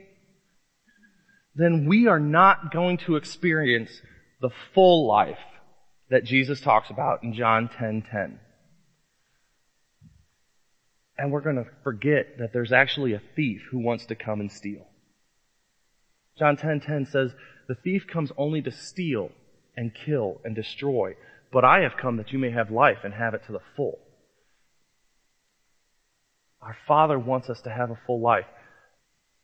then 1.55 1.87
we 1.87 2.07
are 2.07 2.21
not 2.21 2.73
going 2.73 2.99
to 2.99 3.17
experience 3.17 3.91
the 4.41 4.51
full 4.75 5.07
life 5.07 5.39
that 6.11 6.25
Jesus 6.25 6.61
talks 6.61 6.91
about 6.91 7.23
in 7.23 7.35
John 7.35 7.69
10:10. 7.69 7.79
10, 7.79 8.03
10. 8.03 8.41
And 11.19 11.31
we're 11.31 11.41
going 11.41 11.57
to 11.57 11.71
forget 11.85 12.39
that 12.39 12.53
there's 12.53 12.73
actually 12.73 13.13
a 13.13 13.23
thief 13.37 13.63
who 13.71 13.79
wants 13.79 14.07
to 14.07 14.15
come 14.15 14.41
and 14.41 14.51
steal. 14.51 14.87
John 16.39 16.57
10:10 16.57 16.61
10, 16.61 16.81
10 16.81 17.07
says, 17.07 17.35
"The 17.69 17.75
thief 17.75 18.07
comes 18.07 18.33
only 18.37 18.63
to 18.63 18.71
steal 18.71 19.31
and 19.77 19.95
kill 19.95 20.41
and 20.45 20.55
destroy, 20.55 21.17
but 21.53 21.65
I 21.65 21.81
have 21.81 21.97
come 21.97 22.17
that 22.17 22.33
you 22.33 22.39
may 22.39 22.51
have 22.51 22.71
life 22.71 23.05
and 23.05 23.15
have 23.15 23.35
it 23.35 23.45
to 23.45 23.53
the 23.53 23.63
full." 23.77 23.99
Our 26.61 26.77
Father 26.87 27.19
wants 27.19 27.51
us 27.51 27.61
to 27.63 27.71
have 27.71 27.91
a 27.91 27.97
full 28.07 28.21
life. 28.21 28.47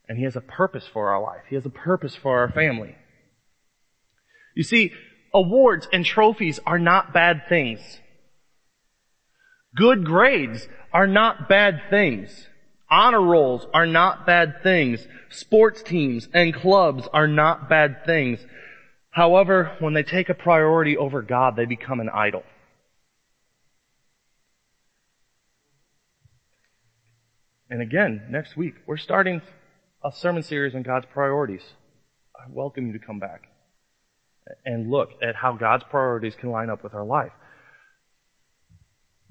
And 0.09 0.19
He 0.19 0.25
has 0.25 0.37
a 0.37 0.41
purpose 0.41 0.87
for 0.93 1.11
our 1.11 1.23
life. 1.23 1.43
He 1.49 1.55
has 1.55 1.67
a 1.67 1.71
purpose 1.71 2.15
for 2.15 2.39
our 2.39 2.51
family. 2.51 2.97
You 4.55 4.63
see, 4.63 4.93
awards 5.35 5.87
and 5.93 6.05
trophies 6.05 6.59
are 6.67 6.79
not 6.79 7.13
bad 7.13 7.43
things. 7.49 7.81
Good 9.77 10.05
grades 10.05 10.67
are 10.93 11.07
not 11.07 11.49
bad 11.49 11.83
things. 11.91 12.49
Honor 12.91 13.21
rolls 13.21 13.67
are 13.75 13.87
not 13.87 14.27
bad 14.27 14.63
things. 14.63 15.07
Sports 15.31 15.83
teams 15.83 16.29
and 16.33 16.55
clubs 16.55 17.07
are 17.13 17.29
not 17.29 17.69
bad 17.69 18.05
things. 18.07 18.41
However, 19.11 19.77
when 19.79 19.93
they 19.95 20.03
take 20.03 20.29
a 20.29 20.35
priority 20.35 20.97
over 20.97 21.23
God, 21.23 21.55
they 21.55 21.67
become 21.67 22.01
an 22.01 22.09
idol. 22.09 22.43
And 27.71 27.83
again, 27.83 28.29
next 28.31 28.57
week, 28.57 28.75
we're 28.87 28.97
starting 28.97 29.43
a 30.05 30.13
sermon 30.13 30.43
series 30.43 30.75
on 30.75 30.83
God's 30.83 31.07
priorities. 31.13 31.63
I 32.37 32.45
welcome 32.49 32.87
you 32.87 32.93
to 32.93 32.99
come 32.99 33.19
back 33.19 33.49
and 34.65 34.91
look 34.91 35.11
at 35.23 35.35
how 35.35 35.55
God's 35.55 35.85
priorities 35.91 36.35
can 36.37 36.51
line 36.51 36.71
up 36.71 36.85
with 36.85 36.95
our 36.95 37.05
life. 37.05 37.33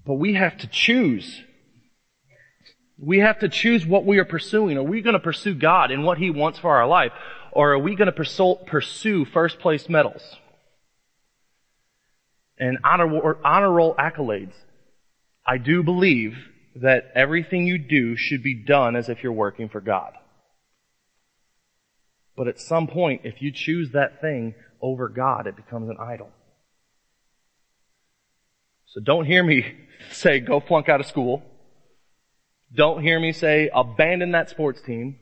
But 0.06 0.15
we 0.15 0.34
have 0.34 0.58
to 0.58 0.67
choose. 0.67 1.41
We 2.97 3.19
have 3.19 3.39
to 3.39 3.49
choose 3.49 3.86
what 3.86 4.06
we 4.06 4.19
are 4.19 4.25
pursuing. 4.25 4.77
Are 4.77 4.84
we 4.84 5.01
going 5.01 5.13
to 5.13 5.19
pursue 5.19 5.56
God 5.56 5.91
and 5.91 6.03
what 6.03 6.17
He 6.17 6.30
wants 6.30 6.60
for 6.60 6.75
our 6.75 6.88
life? 6.88 7.12
Or 7.51 7.73
are 7.73 7.80
we 7.80 7.95
going 7.95 8.12
to 8.12 8.58
pursue 8.65 9.25
first 9.25 9.60
place 9.60 9.89
medals? 9.89 10.21
And 12.60 12.80
honor, 12.84 13.38
honor 13.45 13.71
roll 13.71 13.95
accolades. 13.95 14.53
I 15.45 15.58
do 15.58 15.82
believe 15.82 16.36
that 16.75 17.12
everything 17.15 17.65
you 17.65 17.77
do 17.77 18.17
should 18.17 18.43
be 18.43 18.53
done 18.53 18.95
as 18.95 19.10
if 19.10 19.23
you're 19.23 19.32
working 19.32 19.69
for 19.69 19.80
God. 19.80 20.13
But 22.38 22.47
at 22.47 22.60
some 22.60 22.88
point, 22.88 23.21
if 23.23 23.41
you 23.41 23.52
choose 23.52 23.91
that 23.91 24.21
thing 24.21 24.54
over 24.80 25.10
God, 25.10 25.47
it 25.47 25.56
becomes 25.56 25.89
an 25.89 25.97
idol. 26.00 26.30
So 28.86 29.02
don't 29.02 29.26
hear 29.26 29.43
me 29.43 29.65
say 30.12 30.39
go 30.39 30.60
flunk 30.60 30.88
out 30.88 31.02
of 31.02 31.08
school. 31.08 31.41
Don't 32.73 33.02
hear 33.02 33.19
me 33.19 33.32
say 33.32 33.69
abandon 33.73 34.32
that 34.32 34.52
sports 34.52 34.80
team. 34.86 35.17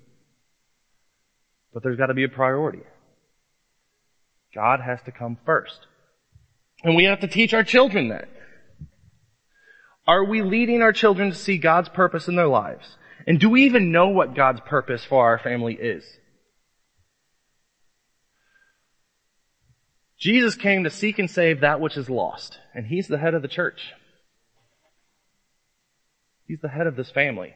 But 1.74 1.84
there's 1.84 1.98
got 1.98 2.08
to 2.08 2.14
be 2.14 2.26
a 2.26 2.30
priority. 2.30 2.84
God 4.54 4.82
has 4.82 5.00
to 5.06 5.12
come 5.12 5.38
first. 5.46 5.88
And 6.84 6.96
we 6.96 7.06
have 7.06 7.22
to 7.22 7.28
teach 7.28 7.54
our 7.54 7.64
children 7.64 8.10
that. 8.10 8.28
Are 10.08 10.24
we 10.24 10.42
leading 10.42 10.82
our 10.82 10.94
children 10.94 11.30
to 11.30 11.36
see 11.36 11.58
God's 11.58 11.90
purpose 11.90 12.28
in 12.28 12.36
their 12.36 12.48
lives? 12.48 12.98
And 13.26 13.40
do 13.40 13.50
we 13.50 13.66
even 13.66 13.92
know 13.92 14.10
what 14.10 14.36
God's 14.36 14.62
purpose 14.62 15.04
for 15.04 15.26
our 15.26 15.40
family 15.40 15.76
is? 15.76 16.04
Jesus 20.18 20.56
came 20.56 20.84
to 20.84 20.90
seek 20.90 21.20
and 21.20 21.30
save 21.30 21.62
that 21.62 21.80
which 21.80 21.98
is 21.98 22.10
lost, 22.10 22.60
and 22.74 22.88
He's 22.88 23.08
the 23.08 23.18
head 23.18 23.34
of 23.34 23.42
the 23.42 23.48
church. 23.48 23.94
He's 26.48 26.62
the 26.62 26.70
head 26.70 26.88
of 26.88 26.96
this 26.96 27.10
family. 27.10 27.56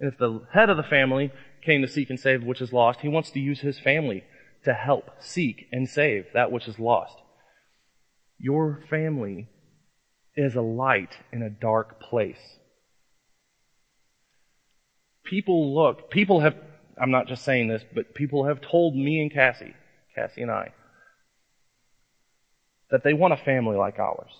And 0.00 0.12
if 0.12 0.18
the 0.18 0.40
head 0.52 0.70
of 0.70 0.76
the 0.76 0.82
family 0.82 1.32
came 1.64 1.82
to 1.82 1.88
seek 1.88 2.10
and 2.10 2.18
save 2.18 2.42
which 2.42 2.60
is 2.60 2.72
lost, 2.72 3.00
he 3.00 3.08
wants 3.08 3.30
to 3.30 3.40
use 3.40 3.60
his 3.60 3.78
family 3.78 4.24
to 4.64 4.74
help 4.74 5.10
seek 5.20 5.66
and 5.72 5.88
save 5.88 6.26
that 6.34 6.50
which 6.52 6.68
is 6.68 6.78
lost. 6.78 7.14
Your 8.38 8.82
family 8.90 9.48
is 10.36 10.54
a 10.54 10.62
light 10.62 11.16
in 11.32 11.42
a 11.42 11.50
dark 11.50 12.00
place. 12.00 12.58
People 15.24 15.74
look, 15.74 16.10
people 16.10 16.40
have, 16.40 16.56
I'm 17.00 17.10
not 17.10 17.28
just 17.28 17.44
saying 17.44 17.68
this, 17.68 17.84
but 17.94 18.14
people 18.14 18.46
have 18.46 18.60
told 18.60 18.96
me 18.96 19.20
and 19.20 19.32
Cassie, 19.32 19.74
Cassie 20.14 20.42
and 20.42 20.50
I, 20.50 20.72
that 22.92 23.02
they 23.02 23.14
want 23.14 23.32
a 23.32 23.38
family 23.38 23.74
like 23.74 23.98
ours. 23.98 24.30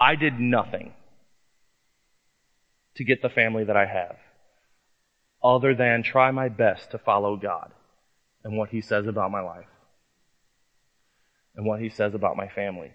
I 0.00 0.16
did 0.16 0.40
nothing 0.40 0.94
to 2.96 3.04
get 3.04 3.20
the 3.20 3.28
family 3.28 3.62
that 3.64 3.76
I 3.76 3.84
have 3.84 4.16
other 5.44 5.74
than 5.74 6.02
try 6.02 6.30
my 6.30 6.48
best 6.48 6.90
to 6.92 6.98
follow 6.98 7.36
God 7.36 7.70
and 8.42 8.56
what 8.56 8.70
He 8.70 8.80
says 8.80 9.06
about 9.06 9.30
my 9.30 9.42
life 9.42 9.66
and 11.54 11.66
what 11.66 11.80
He 11.80 11.90
says 11.90 12.14
about 12.14 12.34
my 12.34 12.48
family. 12.48 12.92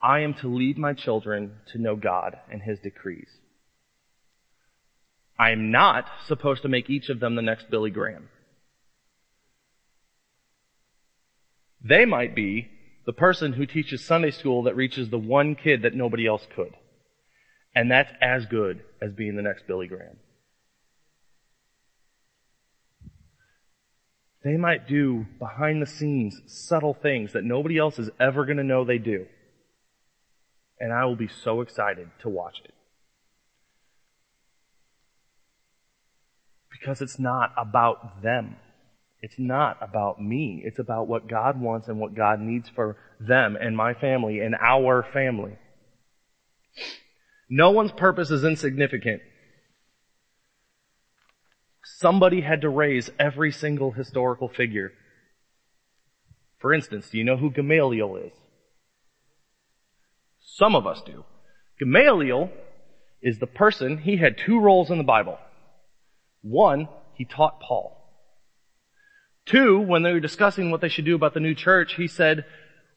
I 0.00 0.20
am 0.20 0.34
to 0.34 0.48
lead 0.48 0.78
my 0.78 0.92
children 0.94 1.56
to 1.72 1.78
know 1.78 1.96
God 1.96 2.38
and 2.50 2.62
His 2.62 2.78
decrees. 2.78 3.39
I 5.40 5.52
am 5.52 5.70
not 5.70 6.04
supposed 6.26 6.60
to 6.62 6.68
make 6.68 6.90
each 6.90 7.08
of 7.08 7.18
them 7.18 7.34
the 7.34 7.40
next 7.40 7.70
Billy 7.70 7.90
Graham. 7.90 8.28
They 11.82 12.04
might 12.04 12.34
be 12.34 12.68
the 13.06 13.14
person 13.14 13.54
who 13.54 13.64
teaches 13.64 14.04
Sunday 14.04 14.32
school 14.32 14.64
that 14.64 14.76
reaches 14.76 15.08
the 15.08 15.18
one 15.18 15.54
kid 15.54 15.80
that 15.80 15.94
nobody 15.94 16.26
else 16.26 16.46
could. 16.54 16.74
And 17.74 17.90
that's 17.90 18.12
as 18.20 18.44
good 18.44 18.82
as 19.00 19.14
being 19.14 19.34
the 19.34 19.40
next 19.40 19.66
Billy 19.66 19.86
Graham. 19.86 20.18
They 24.44 24.58
might 24.58 24.86
do 24.86 25.24
behind 25.38 25.80
the 25.80 25.86
scenes 25.86 26.38
subtle 26.44 26.92
things 26.92 27.32
that 27.32 27.44
nobody 27.44 27.78
else 27.78 27.98
is 27.98 28.10
ever 28.20 28.44
going 28.44 28.58
to 28.58 28.62
know 28.62 28.84
they 28.84 28.98
do. 28.98 29.24
And 30.78 30.92
I 30.92 31.06
will 31.06 31.16
be 31.16 31.30
so 31.42 31.62
excited 31.62 32.10
to 32.20 32.28
watch 32.28 32.60
it. 32.62 32.74
Because 36.80 37.02
it's 37.02 37.18
not 37.18 37.52
about 37.56 38.22
them. 38.22 38.56
It's 39.22 39.38
not 39.38 39.76
about 39.82 40.20
me. 40.20 40.62
It's 40.64 40.78
about 40.78 41.06
what 41.06 41.28
God 41.28 41.60
wants 41.60 41.88
and 41.88 42.00
what 42.00 42.14
God 42.14 42.40
needs 42.40 42.70
for 42.74 42.96
them 43.20 43.56
and 43.60 43.76
my 43.76 43.92
family 43.92 44.40
and 44.40 44.56
our 44.58 45.06
family. 45.12 45.58
No 47.50 47.70
one's 47.70 47.92
purpose 47.92 48.30
is 48.30 48.44
insignificant. 48.44 49.20
Somebody 51.84 52.40
had 52.40 52.62
to 52.62 52.70
raise 52.70 53.10
every 53.18 53.52
single 53.52 53.90
historical 53.90 54.48
figure. 54.48 54.92
For 56.58 56.72
instance, 56.72 57.10
do 57.10 57.18
you 57.18 57.24
know 57.24 57.36
who 57.36 57.50
Gamaliel 57.50 58.16
is? 58.16 58.32
Some 60.40 60.74
of 60.74 60.86
us 60.86 61.02
do. 61.04 61.24
Gamaliel 61.78 62.50
is 63.20 63.38
the 63.38 63.46
person, 63.46 63.98
he 63.98 64.16
had 64.16 64.38
two 64.38 64.60
roles 64.60 64.90
in 64.90 64.98
the 64.98 65.04
Bible. 65.04 65.38
One, 66.42 66.88
he 67.14 67.24
taught 67.24 67.60
Paul. 67.60 67.96
Two, 69.46 69.80
when 69.80 70.02
they 70.02 70.12
were 70.12 70.20
discussing 70.20 70.70
what 70.70 70.80
they 70.80 70.88
should 70.88 71.04
do 71.04 71.14
about 71.14 71.34
the 71.34 71.40
new 71.40 71.54
church, 71.54 71.94
he 71.94 72.06
said, 72.06 72.44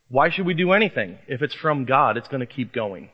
why 0.08 0.30
should 0.30 0.46
we 0.46 0.54
do 0.54 0.74
anything? 0.74 1.18
If 1.28 1.42
it's 1.42 1.56
from 1.56 1.86
God, 1.86 2.18
it's 2.18 2.28
going 2.28 2.42
to 2.42 2.46
keep 2.46 2.74
going. 2.74 3.10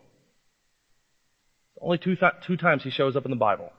Only 1.81 1.97
two, 1.97 2.15
th- 2.15 2.33
two 2.45 2.57
times 2.57 2.83
he 2.83 2.89
shows 2.89 3.15
up 3.15 3.25
in 3.25 3.31
the 3.31 3.37
Bible. 3.37 3.71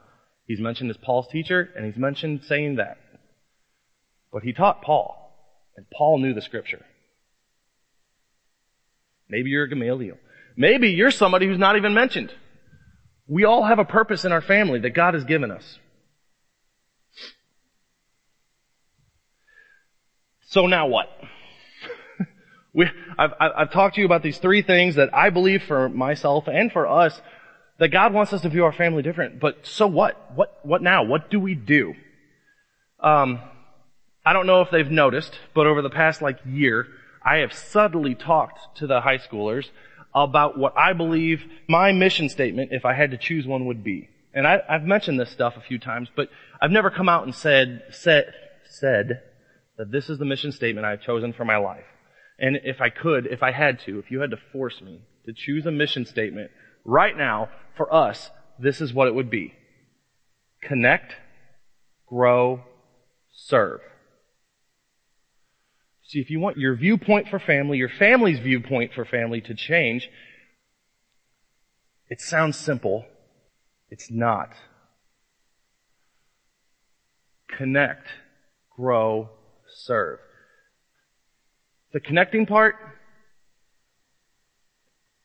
He's 0.47 0.59
mentioned 0.59 0.89
as 0.89 0.97
Paul's 0.97 1.27
teacher, 1.27 1.69
and 1.75 1.85
he's 1.85 1.97
mentioned 1.97 2.41
saying 2.47 2.77
that. 2.77 2.97
But 4.33 4.43
he 4.43 4.53
taught 4.53 4.81
Paul, 4.81 5.33
and 5.77 5.85
Paul 5.95 6.17
knew 6.19 6.33
the 6.33 6.41
scripture. 6.41 6.83
Maybe 9.29 9.51
you're 9.51 9.65
a 9.65 9.69
Gamaliel. 9.69 10.17
Maybe 10.57 10.89
you're 10.89 11.11
somebody 11.11 11.45
who's 11.45 11.59
not 11.59 11.77
even 11.77 11.93
mentioned. 11.93 12.33
We 13.27 13.45
all 13.45 13.63
have 13.63 13.79
a 13.79 13.85
purpose 13.85 14.25
in 14.25 14.31
our 14.31 14.41
family 14.41 14.79
that 14.79 14.89
God 14.95 15.13
has 15.13 15.23
given 15.23 15.51
us. 15.51 15.77
So 20.51 20.67
now 20.67 20.87
what? 20.87 21.09
we, 22.73 22.85
I've, 23.17 23.31
I've 23.39 23.71
talked 23.71 23.95
to 23.95 24.01
you 24.01 24.05
about 24.05 24.21
these 24.21 24.37
three 24.37 24.61
things 24.61 24.95
that 24.95 25.15
I 25.15 25.29
believe 25.29 25.63
for 25.63 25.87
myself 25.87 26.47
and 26.47 26.69
for 26.69 26.87
us 26.87 27.19
that 27.79 27.87
God 27.87 28.13
wants 28.13 28.33
us 28.33 28.41
to 28.41 28.49
view 28.49 28.65
our 28.65 28.73
family 28.73 29.01
different. 29.01 29.39
But 29.39 29.65
so 29.65 29.87
what? 29.87 30.33
What, 30.35 30.59
what 30.63 30.81
now? 30.81 31.03
What 31.03 31.31
do 31.31 31.39
we 31.39 31.55
do? 31.55 31.93
Um, 32.99 33.39
I 34.25 34.33
don't 34.33 34.45
know 34.45 34.59
if 34.59 34.69
they've 34.71 34.91
noticed, 34.91 35.39
but 35.55 35.67
over 35.67 35.81
the 35.81 35.89
past 35.89 36.21
like 36.21 36.39
year, 36.45 36.85
I 37.25 37.37
have 37.37 37.53
subtly 37.53 38.13
talked 38.13 38.77
to 38.79 38.87
the 38.87 38.99
high 38.99 39.19
schoolers 39.19 39.69
about 40.13 40.57
what 40.57 40.77
I 40.77 40.91
believe 40.91 41.45
my 41.69 41.93
mission 41.93 42.27
statement, 42.27 42.73
if 42.73 42.83
I 42.83 42.93
had 42.93 43.11
to 43.11 43.17
choose 43.17 43.47
one, 43.47 43.67
would 43.67 43.85
be. 43.85 44.09
And 44.33 44.45
I, 44.45 44.59
have 44.67 44.83
mentioned 44.83 45.17
this 45.17 45.29
stuff 45.29 45.55
a 45.55 45.61
few 45.61 45.79
times, 45.79 46.09
but 46.13 46.27
I've 46.61 46.71
never 46.71 46.89
come 46.89 47.07
out 47.07 47.23
and 47.23 47.33
said, 47.33 47.83
said, 47.91 48.33
said 48.65 49.21
that 49.77 49.91
this 49.91 50.09
is 50.09 50.19
the 50.19 50.25
mission 50.25 50.51
statement 50.51 50.85
I've 50.85 51.01
chosen 51.01 51.33
for 51.33 51.45
my 51.45 51.57
life. 51.57 51.85
And 52.39 52.59
if 52.63 52.81
I 52.81 52.89
could, 52.89 53.27
if 53.27 53.43
I 53.43 53.51
had 53.51 53.79
to, 53.81 53.99
if 53.99 54.11
you 54.11 54.21
had 54.21 54.31
to 54.31 54.37
force 54.51 54.81
me 54.81 55.01
to 55.25 55.33
choose 55.33 55.65
a 55.65 55.71
mission 55.71 56.05
statement 56.05 56.51
right 56.83 57.15
now 57.15 57.49
for 57.77 57.93
us, 57.93 58.31
this 58.59 58.81
is 58.81 58.93
what 58.93 59.07
it 59.07 59.15
would 59.15 59.29
be. 59.29 59.53
Connect, 60.61 61.13
grow, 62.07 62.63
serve. 63.31 63.81
See, 66.03 66.19
if 66.19 66.29
you 66.29 66.39
want 66.39 66.57
your 66.57 66.75
viewpoint 66.75 67.29
for 67.29 67.39
family, 67.39 67.77
your 67.77 67.89
family's 67.89 68.39
viewpoint 68.39 68.93
for 68.93 69.05
family 69.05 69.39
to 69.41 69.55
change, 69.55 70.09
it 72.09 72.19
sounds 72.19 72.57
simple. 72.57 73.05
It's 73.89 74.11
not. 74.11 74.49
Connect, 77.47 78.07
grow, 78.75 79.29
serve. 79.85 80.19
The 81.93 81.99
connecting 81.99 82.45
part 82.45 82.75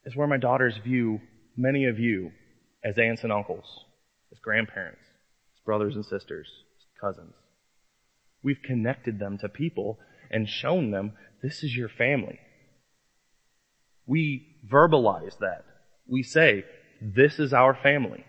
is 0.04 0.16
where 0.16 0.26
my 0.26 0.36
daughters 0.36 0.78
view 0.82 1.20
many 1.56 1.86
of 1.86 1.98
you 1.98 2.32
as 2.84 2.98
aunts 2.98 3.22
and 3.22 3.32
uncles, 3.32 3.84
as 4.32 4.38
grandparents, 4.38 5.02
as 5.54 5.60
brothers 5.64 5.94
and 5.94 6.04
sisters, 6.04 6.48
as 6.78 7.00
cousins. 7.00 7.34
We've 8.42 8.62
connected 8.62 9.18
them 9.18 9.38
to 9.38 9.48
people 9.48 9.98
and 10.30 10.48
shown 10.48 10.90
them 10.90 11.12
this 11.42 11.62
is 11.62 11.76
your 11.76 11.88
family. 11.88 12.38
We 14.06 14.56
verbalize 14.70 15.38
that. 15.38 15.64
We 16.06 16.22
say, 16.22 16.64
this 17.00 17.38
is 17.38 17.52
our 17.52 17.74
family. 17.74 18.24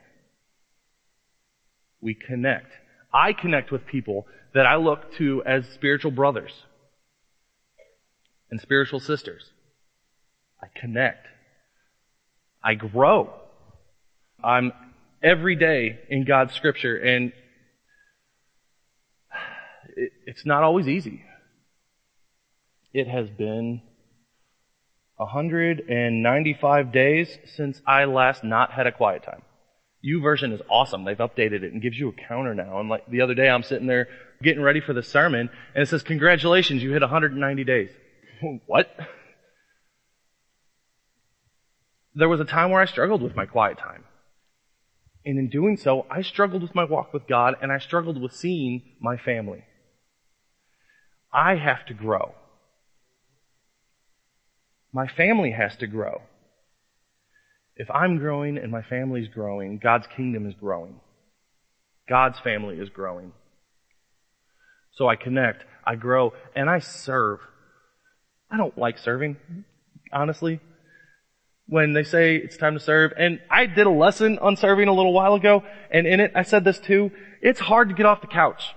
We 2.01 2.15
connect. 2.15 2.71
I 3.13 3.33
connect 3.33 3.71
with 3.71 3.85
people 3.85 4.27
that 4.53 4.65
I 4.65 4.75
look 4.75 5.13
to 5.17 5.43
as 5.45 5.65
spiritual 5.73 6.11
brothers 6.11 6.51
and 8.49 8.59
spiritual 8.59 8.99
sisters. 8.99 9.43
I 10.61 10.67
connect. 10.79 11.27
I 12.63 12.75
grow. 12.75 13.33
I'm 14.43 14.71
every 15.21 15.55
day 15.55 15.99
in 16.09 16.25
God's 16.25 16.53
scripture 16.53 16.95
and 16.95 17.31
it's 20.25 20.45
not 20.45 20.63
always 20.63 20.87
easy. 20.87 21.23
It 22.93 23.07
has 23.07 23.29
been 23.29 23.81
195 25.17 26.91
days 26.91 27.39
since 27.55 27.81
I 27.87 28.05
last 28.05 28.43
not 28.43 28.71
had 28.71 28.85
a 28.85 28.91
quiet 28.91 29.23
time. 29.23 29.41
YouVersion 30.07 30.53
is 30.53 30.61
awesome. 30.69 31.03
They've 31.03 31.17
updated 31.17 31.63
it 31.63 31.73
and 31.73 31.81
gives 31.81 31.97
you 31.97 32.09
a 32.09 32.27
counter 32.27 32.55
now. 32.55 32.79
And 32.79 32.89
like 32.89 33.05
the 33.07 33.21
other 33.21 33.33
day 33.33 33.49
I'm 33.49 33.63
sitting 33.63 33.87
there 33.87 34.07
getting 34.41 34.61
ready 34.61 34.79
for 34.79 34.93
the 34.93 35.03
sermon 35.03 35.49
and 35.75 35.83
it 35.83 35.87
says, 35.89 36.03
congratulations, 36.03 36.81
you 36.81 36.91
hit 36.91 37.01
190 37.01 37.63
days. 37.63 37.89
what? 38.65 38.95
There 42.15 42.29
was 42.29 42.39
a 42.39 42.45
time 42.45 42.71
where 42.71 42.81
I 42.81 42.85
struggled 42.85 43.21
with 43.21 43.35
my 43.35 43.45
quiet 43.45 43.77
time. 43.77 44.03
And 45.25 45.37
in 45.37 45.49
doing 45.49 45.75
so, 45.75 46.05
I 46.09 46.21
struggled 46.21 46.61
with 46.61 46.73
my 46.73 46.85
walk 46.85 47.13
with 47.13 47.27
God 47.27 47.55
and 47.61 47.71
I 47.71 47.79
struggled 47.79 48.21
with 48.21 48.31
seeing 48.31 48.83
my 49.01 49.17
family. 49.17 49.65
I 51.33 51.55
have 51.55 51.85
to 51.87 51.93
grow. 51.93 52.33
My 54.93 55.07
family 55.07 55.51
has 55.51 55.75
to 55.77 55.87
grow. 55.87 56.21
If 57.77 57.91
I'm 57.91 58.17
growing 58.17 58.57
and 58.57 58.71
my 58.71 58.81
family's 58.81 59.27
growing, 59.27 59.77
God's 59.77 60.07
kingdom 60.15 60.47
is 60.47 60.55
growing. 60.55 60.99
God's 62.09 62.39
family 62.39 62.77
is 62.79 62.89
growing. 62.89 63.33
So 64.95 65.07
I 65.07 65.15
connect, 65.15 65.63
I 65.85 65.95
grow, 65.95 66.33
and 66.55 66.69
I 66.69 66.79
serve. 66.79 67.39
I 68.49 68.57
don't 68.57 68.77
like 68.77 68.97
serving, 68.97 69.37
honestly. 70.11 70.59
When 71.67 71.93
they 71.93 72.03
say 72.03 72.37
it's 72.37 72.57
time 72.57 72.73
to 72.73 72.79
serve, 72.79 73.11
and 73.17 73.41
I 73.51 73.67
did 73.67 73.85
a 73.85 73.91
lesson 73.91 74.39
on 74.39 74.55
serving 74.55 74.87
a 74.87 74.93
little 74.93 75.13
while 75.13 75.35
ago, 75.35 75.63
and 75.91 76.07
in 76.07 76.19
it 76.19 76.31
I 76.33 76.43
said 76.43 76.63
this 76.63 76.79
too, 76.79 77.11
it's 77.41 77.59
hard 77.59 77.89
to 77.89 77.95
get 77.95 78.05
off 78.05 78.21
the 78.21 78.27
couch. 78.27 78.73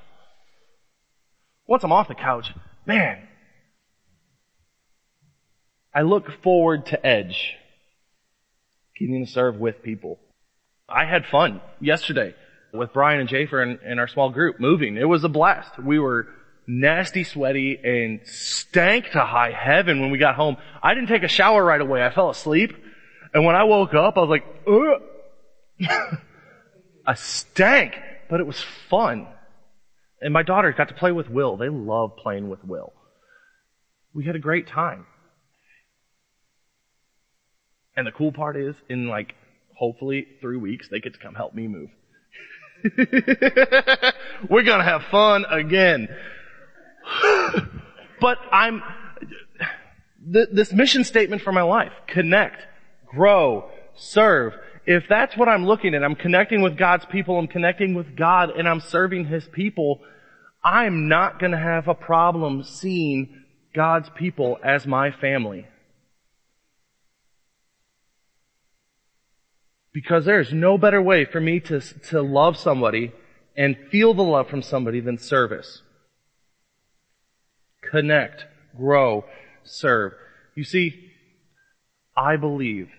Once 1.67 1.85
I'm 1.85 1.93
off 1.93 2.09
the 2.09 2.15
couch, 2.15 2.53
man, 2.85 3.29
I 5.95 6.03
look 6.03 6.43
forward 6.43 6.87
to 6.87 7.07
Edge. 7.07 7.55
Getting 9.01 9.25
to 9.25 9.33
serve 9.33 9.57
with 9.57 9.83
people. 9.83 10.19
I 10.87 11.07
had 11.07 11.25
fun 11.25 11.63
yesterday 11.81 12.35
with 12.75 12.93
Brian 12.93 13.21
and 13.21 13.29
Jafer 13.29 13.63
and, 13.63 13.79
and 13.83 13.99
our 13.99 14.07
small 14.07 14.29
group 14.29 14.61
moving. 14.61 14.99
It 14.99 15.09
was 15.09 15.25
a 15.25 15.29
blast. 15.29 15.79
We 15.79 15.99
were 15.99 16.29
nasty 16.67 17.25
sweaty 17.25 17.79
and 17.83 18.21
stank 18.25 19.11
to 19.13 19.21
high 19.21 19.53
heaven 19.53 20.03
when 20.03 20.11
we 20.11 20.19
got 20.19 20.35
home. 20.35 20.59
I 20.83 20.93
didn't 20.93 21.09
take 21.09 21.23
a 21.23 21.29
shower 21.29 21.65
right 21.65 21.81
away. 21.81 22.05
I 22.05 22.11
fell 22.11 22.29
asleep. 22.29 22.77
And 23.33 23.47
when 23.47 23.55
I 23.55 23.65
woke 23.65 23.95
up, 23.95 24.19
I 24.19 24.21
was 24.21 24.29
like, 24.29 24.45
Ugh. 24.69 25.89
I 27.07 27.15
stank, 27.15 27.99
but 28.29 28.41
it 28.41 28.47
was 28.47 28.63
fun. 28.91 29.29
And 30.21 30.35
my 30.35 30.43
daughters 30.43 30.75
got 30.77 30.89
to 30.89 30.95
play 30.95 31.13
with 31.13 31.31
Will. 31.31 31.57
They 31.57 31.71
love 31.71 32.19
playing 32.19 32.51
with 32.51 32.63
Will. 32.65 32.93
We 34.13 34.27
had 34.27 34.37
a 34.37 34.41
great 34.41 34.67
time. 34.67 35.07
And 37.97 38.07
the 38.07 38.13
cool 38.13 38.33
part 38.33 38.57
is, 38.57 38.75
in 38.89 39.09
like, 39.09 39.35
hopefully 39.75 40.27
three 40.41 40.57
weeks, 40.57 40.89
they 40.89 41.01
get 41.01 41.15
to 41.15 41.19
come 41.19 41.35
help 41.35 41.55
me 41.55 41.67
move. 41.67 41.91
We're 44.49 44.63
gonna 44.63 44.85
have 44.85 45.03
fun 45.11 45.45
again. 45.49 46.09
but 48.21 48.39
I'm, 48.53 48.83
th- 50.33 50.49
this 50.53 50.73
mission 50.73 51.05
statement 51.05 51.43
for 51.43 51.53
my 51.53 51.63
life, 51.63 51.93
connect, 52.07 52.63
grow, 53.07 53.71
serve. 53.97 54.55
If 54.87 55.05
that's 55.09 55.37
what 55.37 55.49
I'm 55.49 55.67
looking 55.67 55.95
at, 55.95 56.03
I'm 56.03 56.15
connecting 56.15 56.63
with 56.63 56.77
God's 56.77 57.05
people, 57.07 57.39
I'm 57.39 57.49
connecting 57.49 57.95
with 57.95 58.17
God, 58.17 58.51
and 58.51 58.69
I'm 58.69 58.81
serving 58.81 59.27
His 59.27 59.47
people, 59.49 60.01
I'm 60.63 61.09
not 61.09 61.39
gonna 61.39 61.59
have 61.59 61.89
a 61.89 61.95
problem 61.95 62.65
seeing 62.65 63.45
God's 63.75 64.11
people 64.11 64.59
as 64.63 64.87
my 64.87 65.11
family. 65.11 65.67
Because 69.93 70.25
there's 70.25 70.53
no 70.53 70.79
better 70.79 71.03
way 71.03 71.25
for 71.25 71.41
me 71.41 71.61
to, 71.61 71.81
to 71.81 72.23
love 72.23 72.57
somebody 72.57 73.13
and 73.57 73.77
feel 73.91 74.15
the 74.15 74.23
love 74.23 74.49
from 74.49 74.63
somebody 74.63 75.01
than 75.01 75.19
service. 75.19 75.83
Connect, 77.91 78.45
grow, 78.77 79.25
serve. 79.65 80.13
You 80.55 80.65
see, 80.65 81.11
I 82.17 82.37
believe 82.37 82.91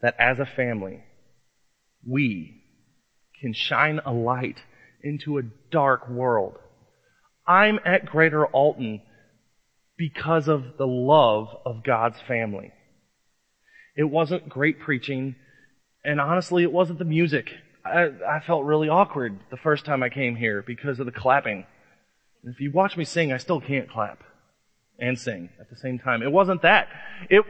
that 0.00 0.16
as 0.18 0.38
a 0.38 0.46
family, 0.46 1.04
we 2.06 2.62
can 3.40 3.52
shine 3.52 4.00
a 4.04 4.12
light 4.12 4.58
into 5.02 5.38
a 5.38 5.42
dark 5.70 6.08
world. 6.08 6.56
I'm 7.46 7.78
at 7.84 8.06
Greater 8.06 8.46
Alton 8.46 9.02
because 9.96 10.48
of 10.48 10.76
the 10.78 10.86
love 10.86 11.48
of 11.66 11.84
God's 11.84 12.20
family. 12.26 12.72
It 13.96 14.04
wasn't 14.04 14.48
great 14.48 14.80
preaching. 14.80 15.36
And 16.04 16.20
honestly, 16.20 16.62
it 16.62 16.72
wasn't 16.72 16.98
the 16.98 17.04
music. 17.04 17.50
I, 17.84 18.10
I 18.28 18.40
felt 18.40 18.64
really 18.64 18.88
awkward 18.88 19.38
the 19.50 19.56
first 19.56 19.84
time 19.84 20.02
I 20.02 20.08
came 20.08 20.36
here 20.36 20.62
because 20.62 21.00
of 21.00 21.06
the 21.06 21.12
clapping. 21.12 21.66
If 22.42 22.60
you 22.60 22.70
watch 22.70 22.96
me 22.96 23.04
sing, 23.04 23.32
I 23.32 23.38
still 23.38 23.60
can't 23.60 23.90
clap 23.90 24.22
and 24.98 25.18
sing 25.18 25.50
at 25.58 25.70
the 25.70 25.76
same 25.76 25.98
time. 25.98 26.22
It 26.22 26.30
wasn't 26.30 26.62
that. 26.62 26.88
It, 27.30 27.44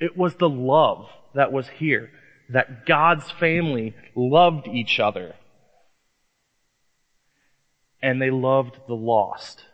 it 0.00 0.16
was 0.16 0.36
the 0.36 0.48
love 0.48 1.08
that 1.34 1.52
was 1.52 1.68
here. 1.68 2.10
That 2.48 2.86
God's 2.86 3.30
family 3.30 3.94
loved 4.14 4.68
each 4.68 5.00
other. 5.00 5.34
And 8.02 8.20
they 8.20 8.30
loved 8.30 8.76
the 8.88 8.94
lost. 8.94 9.64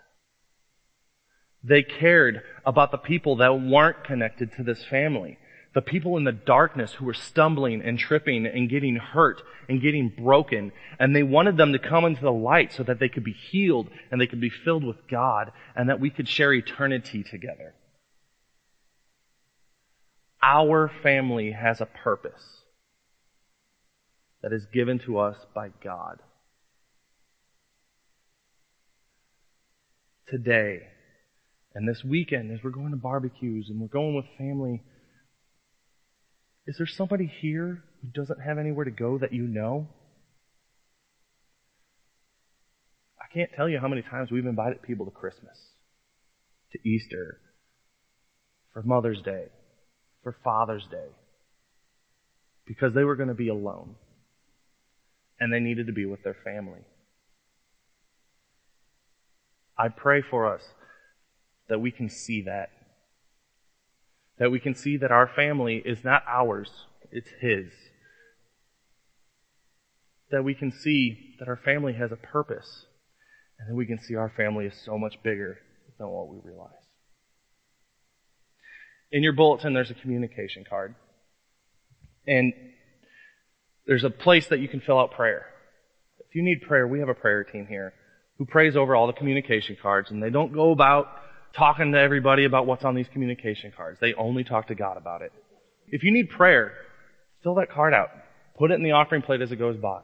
They 1.63 1.83
cared 1.83 2.43
about 2.65 2.91
the 2.91 2.99
people 2.99 3.37
that 3.37 3.61
weren't 3.61 4.05
connected 4.05 4.53
to 4.57 4.63
this 4.63 4.85
family 4.85 5.39
the 5.77 5.83
people 5.83 6.17
in 6.17 6.25
the 6.25 6.33
darkness 6.33 6.95
who 6.95 7.05
were 7.05 7.13
stumbling 7.13 7.83
and 7.83 7.99
tripping 7.99 8.47
and 8.47 8.71
getting 8.71 8.97
hurt 8.97 9.43
and 9.69 9.83
getting 9.83 10.09
broken. 10.09 10.73
And 10.99 11.15
they 11.15 11.23
wanted 11.23 11.59
them 11.59 11.75
to 11.75 11.79
come 11.79 12.07
into 12.07 12.23
the 12.23 12.33
light 12.33 12.73
so 12.73 12.83
that 12.85 12.99
they 12.99 13.11
could 13.11 13.25
be 13.25 13.35
healed 13.35 13.91
and 14.11 14.19
they 14.19 14.27
could 14.27 14.41
be 14.41 14.49
filled 14.49 14.85
with 14.85 15.07
God 15.07 15.53
and 15.77 15.91
that 15.91 16.01
we 16.01 16.09
could 16.09 16.31
share 16.31 16.55
eternity 16.55 17.23
together. 17.23 17.75
Our 20.43 20.91
family 21.03 21.53
has 21.53 21.83
a 21.83 21.87
purpose 21.87 22.63
that 24.41 24.55
is 24.55 24.65
given 24.73 24.99
to 25.01 25.19
us 25.19 25.37
by 25.55 25.69
God. 25.85 26.21
Today 30.27 30.85
and 31.75 31.87
this 31.87 32.03
weekend 32.03 32.51
as 32.51 32.65
we're 32.65 32.71
going 32.71 32.93
to 32.93 32.97
barbecues 32.97 33.69
and 33.69 33.79
we're 33.79 33.89
going 33.89 34.15
with 34.15 34.25
family 34.39 34.83
is 36.67 36.77
there 36.79 36.87
somebody 36.87 37.27
here 37.41 37.85
who 38.01 38.09
doesn't 38.09 38.41
have 38.41 38.59
anywhere 38.59 38.85
to 38.85 38.91
go 38.91 39.19
that 39.19 39.33
you 39.33 39.43
know? 39.43 39.89
I 43.21 43.33
can't 43.33 43.51
tell 43.55 43.69
you 43.69 43.79
how 43.79 43.89
many 43.89 44.03
times 44.03 44.31
we've 44.31 44.47
invited 44.47 44.83
people 44.83 45.07
to 45.07 45.13
Christmas, 45.13 45.59
to 46.73 46.89
Easter, 46.89 47.39
for 48.73 48.83
Mother's 48.83 49.23
Day, 49.23 49.47
for 50.23 50.37
Father's 50.43 50.87
Day, 50.91 51.09
because 52.67 52.95
they 52.95 53.05
were 53.05 53.17
going 53.17 53.29
to 53.29 53.35
be 53.35 53.49
alone 53.49 53.95
and 55.39 55.53
they 55.53 55.61
needed 55.61 55.87
to 55.87 55.93
be 55.93 56.07
with 56.07 56.23
their 56.25 56.37
family. 56.45 56.81
I 59.79 59.89
pray 59.89 60.23
for 60.29 60.53
us 60.53 60.63
that 61.69 61.81
we 61.81 61.91
can 61.91 62.09
see 62.09 62.43
that 62.43 62.71
that 64.39 64.51
we 64.51 64.61
can 64.61 64.75
see 64.75 64.97
that 64.99 65.11
our 65.11 65.31
family 65.35 65.83
is 65.85 66.05
not 66.05 66.23
ours, 66.29 66.71
it's 67.11 67.31
His. 67.41 67.73
That 70.31 70.45
we 70.45 70.55
can 70.55 70.73
see 70.73 71.35
that 71.39 71.49
our 71.49 71.57
family 71.57 71.95
has 71.95 72.13
a 72.13 72.17
purpose, 72.17 72.87
and 73.59 73.71
that 73.71 73.77
we 73.77 73.87
can 73.87 74.01
see 74.01 74.15
our 74.15 74.33
family 74.37 74.67
is 74.67 74.75
so 74.85 74.99
much 74.99 75.23
bigger 75.23 75.59
than 75.99 76.09
what 76.09 76.29
we 76.29 76.39
realize. 76.45 76.73
In 79.13 79.23
your 79.23 79.33
bulletin, 79.33 79.73
there's 79.73 79.91
a 79.91 79.95
communication 79.95 80.65
card. 80.69 80.95
And 82.27 82.53
there's 83.87 84.05
a 84.05 84.11
place 84.11 84.49
that 84.49 84.59
you 84.59 84.69
can 84.69 84.81
fill 84.81 84.99
out 84.99 85.13
prayer. 85.13 85.47
If 86.19 86.35
you 86.35 86.43
need 86.43 86.63
prayer, 86.63 86.87
we 86.87 86.99
have 86.99 87.09
a 87.09 87.15
prayer 87.15 87.45
team 87.45 87.67
here 87.69 87.95
who 88.39 88.45
prays 88.45 88.77
over 88.77 88.95
all 88.95 89.07
the 89.07 89.13
communication 89.13 89.77
cards, 89.81 90.11
and 90.11 90.23
they 90.23 90.31
don't 90.31 90.53
go 90.53 90.73
about 90.73 91.07
talking 91.55 91.93
to 91.93 91.99
everybody 91.99 92.45
about 92.45 92.67
what's 92.67 92.85
on 92.85 92.95
these 92.95 93.09
communication 93.13 93.73
cards. 93.77 93.99
They 94.01 94.15
only 94.15 94.45
talk 94.45 94.69
to 94.69 94.75
God 94.75 94.97
about 94.97 95.23
it. 95.23 95.33
If 95.89 96.03
you 96.03 96.13
need 96.13 96.31
prayer, 96.31 96.73
fill 97.43 97.55
that 97.57 97.71
card 97.71 97.95
out. 97.95 98.11
Put 98.59 98.71
it 98.71 98.75
in 98.75 98.83
the 98.83 98.93
offering 98.93 99.23
plate 99.23 99.41
as 99.41 99.53
it 99.53 99.57
goes 99.57 99.77
by. 99.77 100.01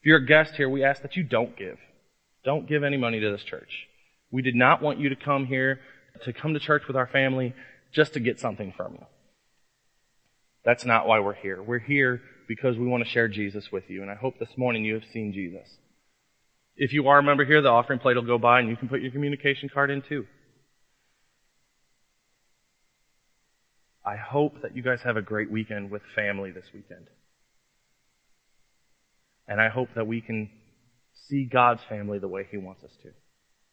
If 0.00 0.06
you're 0.06 0.18
a 0.18 0.26
guest 0.26 0.54
here, 0.56 0.68
we 0.68 0.84
ask 0.84 1.02
that 1.02 1.16
you 1.16 1.22
don't 1.22 1.56
give. 1.56 1.78
Don't 2.44 2.68
give 2.68 2.82
any 2.82 2.96
money 2.96 3.20
to 3.20 3.30
this 3.30 3.44
church. 3.44 3.88
We 4.30 4.42
did 4.42 4.54
not 4.54 4.82
want 4.82 4.98
you 4.98 5.08
to 5.10 5.16
come 5.16 5.46
here, 5.46 5.80
to 6.24 6.32
come 6.32 6.54
to 6.54 6.60
church 6.60 6.82
with 6.86 6.96
our 6.96 7.06
family, 7.06 7.54
just 7.92 8.14
to 8.14 8.20
get 8.20 8.40
something 8.40 8.72
from 8.76 8.94
you. 8.94 9.06
That's 10.64 10.84
not 10.84 11.06
why 11.06 11.20
we're 11.20 11.34
here. 11.34 11.62
We're 11.62 11.78
here 11.78 12.20
because 12.48 12.76
we 12.76 12.86
want 12.86 13.04
to 13.04 13.10
share 13.10 13.28
Jesus 13.28 13.70
with 13.70 13.84
you, 13.88 14.02
and 14.02 14.10
I 14.10 14.14
hope 14.14 14.38
this 14.38 14.56
morning 14.56 14.84
you 14.84 14.94
have 14.94 15.04
seen 15.12 15.32
Jesus. 15.32 15.68
If 16.76 16.92
you 16.92 17.08
are 17.08 17.18
a 17.18 17.22
member 17.22 17.44
here, 17.44 17.62
the 17.62 17.68
offering 17.68 17.98
plate 17.98 18.16
will 18.16 18.22
go 18.22 18.38
by 18.38 18.60
and 18.60 18.68
you 18.68 18.76
can 18.76 18.88
put 18.88 19.02
your 19.02 19.12
communication 19.12 19.68
card 19.72 19.90
in 19.90 20.02
too. 20.02 20.26
I 24.04 24.16
hope 24.16 24.62
that 24.62 24.76
you 24.76 24.82
guys 24.82 25.00
have 25.04 25.16
a 25.16 25.22
great 25.22 25.50
weekend 25.50 25.90
with 25.90 26.02
family 26.14 26.50
this 26.50 26.66
weekend. 26.74 27.06
And 29.46 29.60
I 29.60 29.68
hope 29.68 29.90
that 29.94 30.06
we 30.06 30.20
can 30.20 30.50
see 31.28 31.44
God's 31.44 31.82
family 31.88 32.18
the 32.18 32.28
way 32.28 32.46
He 32.50 32.56
wants 32.56 32.82
us 32.82 32.90
to. 33.02 33.10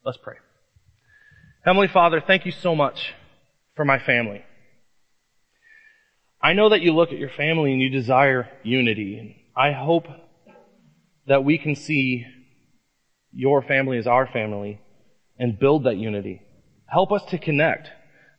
Let's 0.05 0.17
pray. 0.17 0.35
Heavenly 1.65 1.87
Father, 1.87 2.21
thank 2.25 2.45
you 2.45 2.51
so 2.51 2.75
much 2.75 3.13
for 3.75 3.85
my 3.85 3.99
family. 3.99 4.43
I 6.41 6.53
know 6.53 6.69
that 6.69 6.81
you 6.81 6.93
look 6.93 7.11
at 7.11 7.17
your 7.17 7.29
family 7.29 7.73
and 7.73 7.81
you 7.81 7.89
desire 7.89 8.49
unity. 8.63 9.45
I 9.55 9.71
hope 9.71 10.07
that 11.27 11.43
we 11.43 11.57
can 11.57 11.75
see 11.75 12.25
your 13.31 13.61
family 13.61 13.97
as 13.97 14.07
our 14.07 14.27
family 14.27 14.79
and 15.37 15.59
build 15.59 15.83
that 15.83 15.97
unity. 15.97 16.41
Help 16.85 17.11
us 17.11 17.23
to 17.29 17.37
connect 17.37 17.89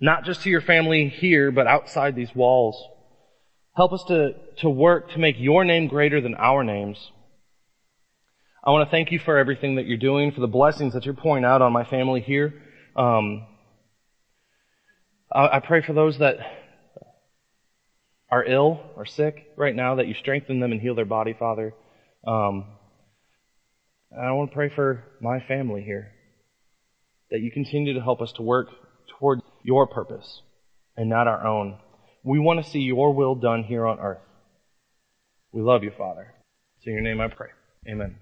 not 0.00 0.24
just 0.24 0.42
to 0.42 0.50
your 0.50 0.62
family 0.62 1.08
here, 1.08 1.50
but 1.50 1.66
outside 1.66 2.16
these 2.16 2.34
walls. 2.34 2.82
Help 3.76 3.92
us 3.92 4.02
to, 4.08 4.34
to 4.58 4.68
work 4.68 5.10
to 5.12 5.18
make 5.18 5.36
your 5.38 5.64
name 5.64 5.86
greater 5.86 6.20
than 6.20 6.34
our 6.34 6.64
names. 6.64 7.10
I 8.64 8.70
want 8.70 8.86
to 8.86 8.90
thank 8.90 9.12
you 9.12 9.18
for 9.18 9.38
everything 9.38 9.76
that 9.76 9.86
you're 9.86 9.98
doing, 9.98 10.32
for 10.32 10.40
the 10.40 10.46
blessings 10.46 10.94
that 10.94 11.04
you're 11.04 11.14
pouring 11.14 11.44
out 11.44 11.62
on 11.62 11.72
my 11.72 11.84
family 11.84 12.20
here. 12.20 12.54
Um, 12.96 13.46
I, 15.32 15.56
I 15.56 15.60
pray 15.60 15.82
for 15.82 15.92
those 15.92 16.18
that 16.18 16.38
are 18.30 18.44
ill 18.44 18.80
or 18.96 19.06
sick 19.06 19.46
right 19.56 19.74
now, 19.74 19.96
that 19.96 20.06
you 20.06 20.14
strengthen 20.14 20.60
them 20.60 20.72
and 20.72 20.80
heal 20.80 20.94
their 20.94 21.04
body, 21.04 21.34
Father. 21.38 21.74
Um, 22.26 22.66
and 24.10 24.26
I 24.26 24.32
want 24.32 24.50
to 24.50 24.54
pray 24.54 24.68
for 24.68 25.04
my 25.20 25.40
family 25.40 25.82
here, 25.82 26.12
that 27.30 27.40
you 27.40 27.50
continue 27.50 27.94
to 27.94 28.00
help 28.00 28.20
us 28.20 28.32
to 28.32 28.42
work 28.42 28.68
toward 29.18 29.40
your 29.62 29.86
purpose 29.86 30.42
and 30.96 31.08
not 31.08 31.26
our 31.26 31.46
own. 31.46 31.78
We 32.22 32.38
want 32.38 32.64
to 32.64 32.70
see 32.70 32.80
your 32.80 33.12
will 33.14 33.34
done 33.34 33.64
here 33.64 33.86
on 33.86 33.98
earth. 33.98 34.20
We 35.52 35.62
love 35.62 35.82
you, 35.82 35.90
Father. 35.96 36.34
It's 36.76 36.86
in 36.86 36.92
your 36.92 37.02
name 37.02 37.20
I 37.20 37.28
pray. 37.28 37.48
Amen. 37.88 38.16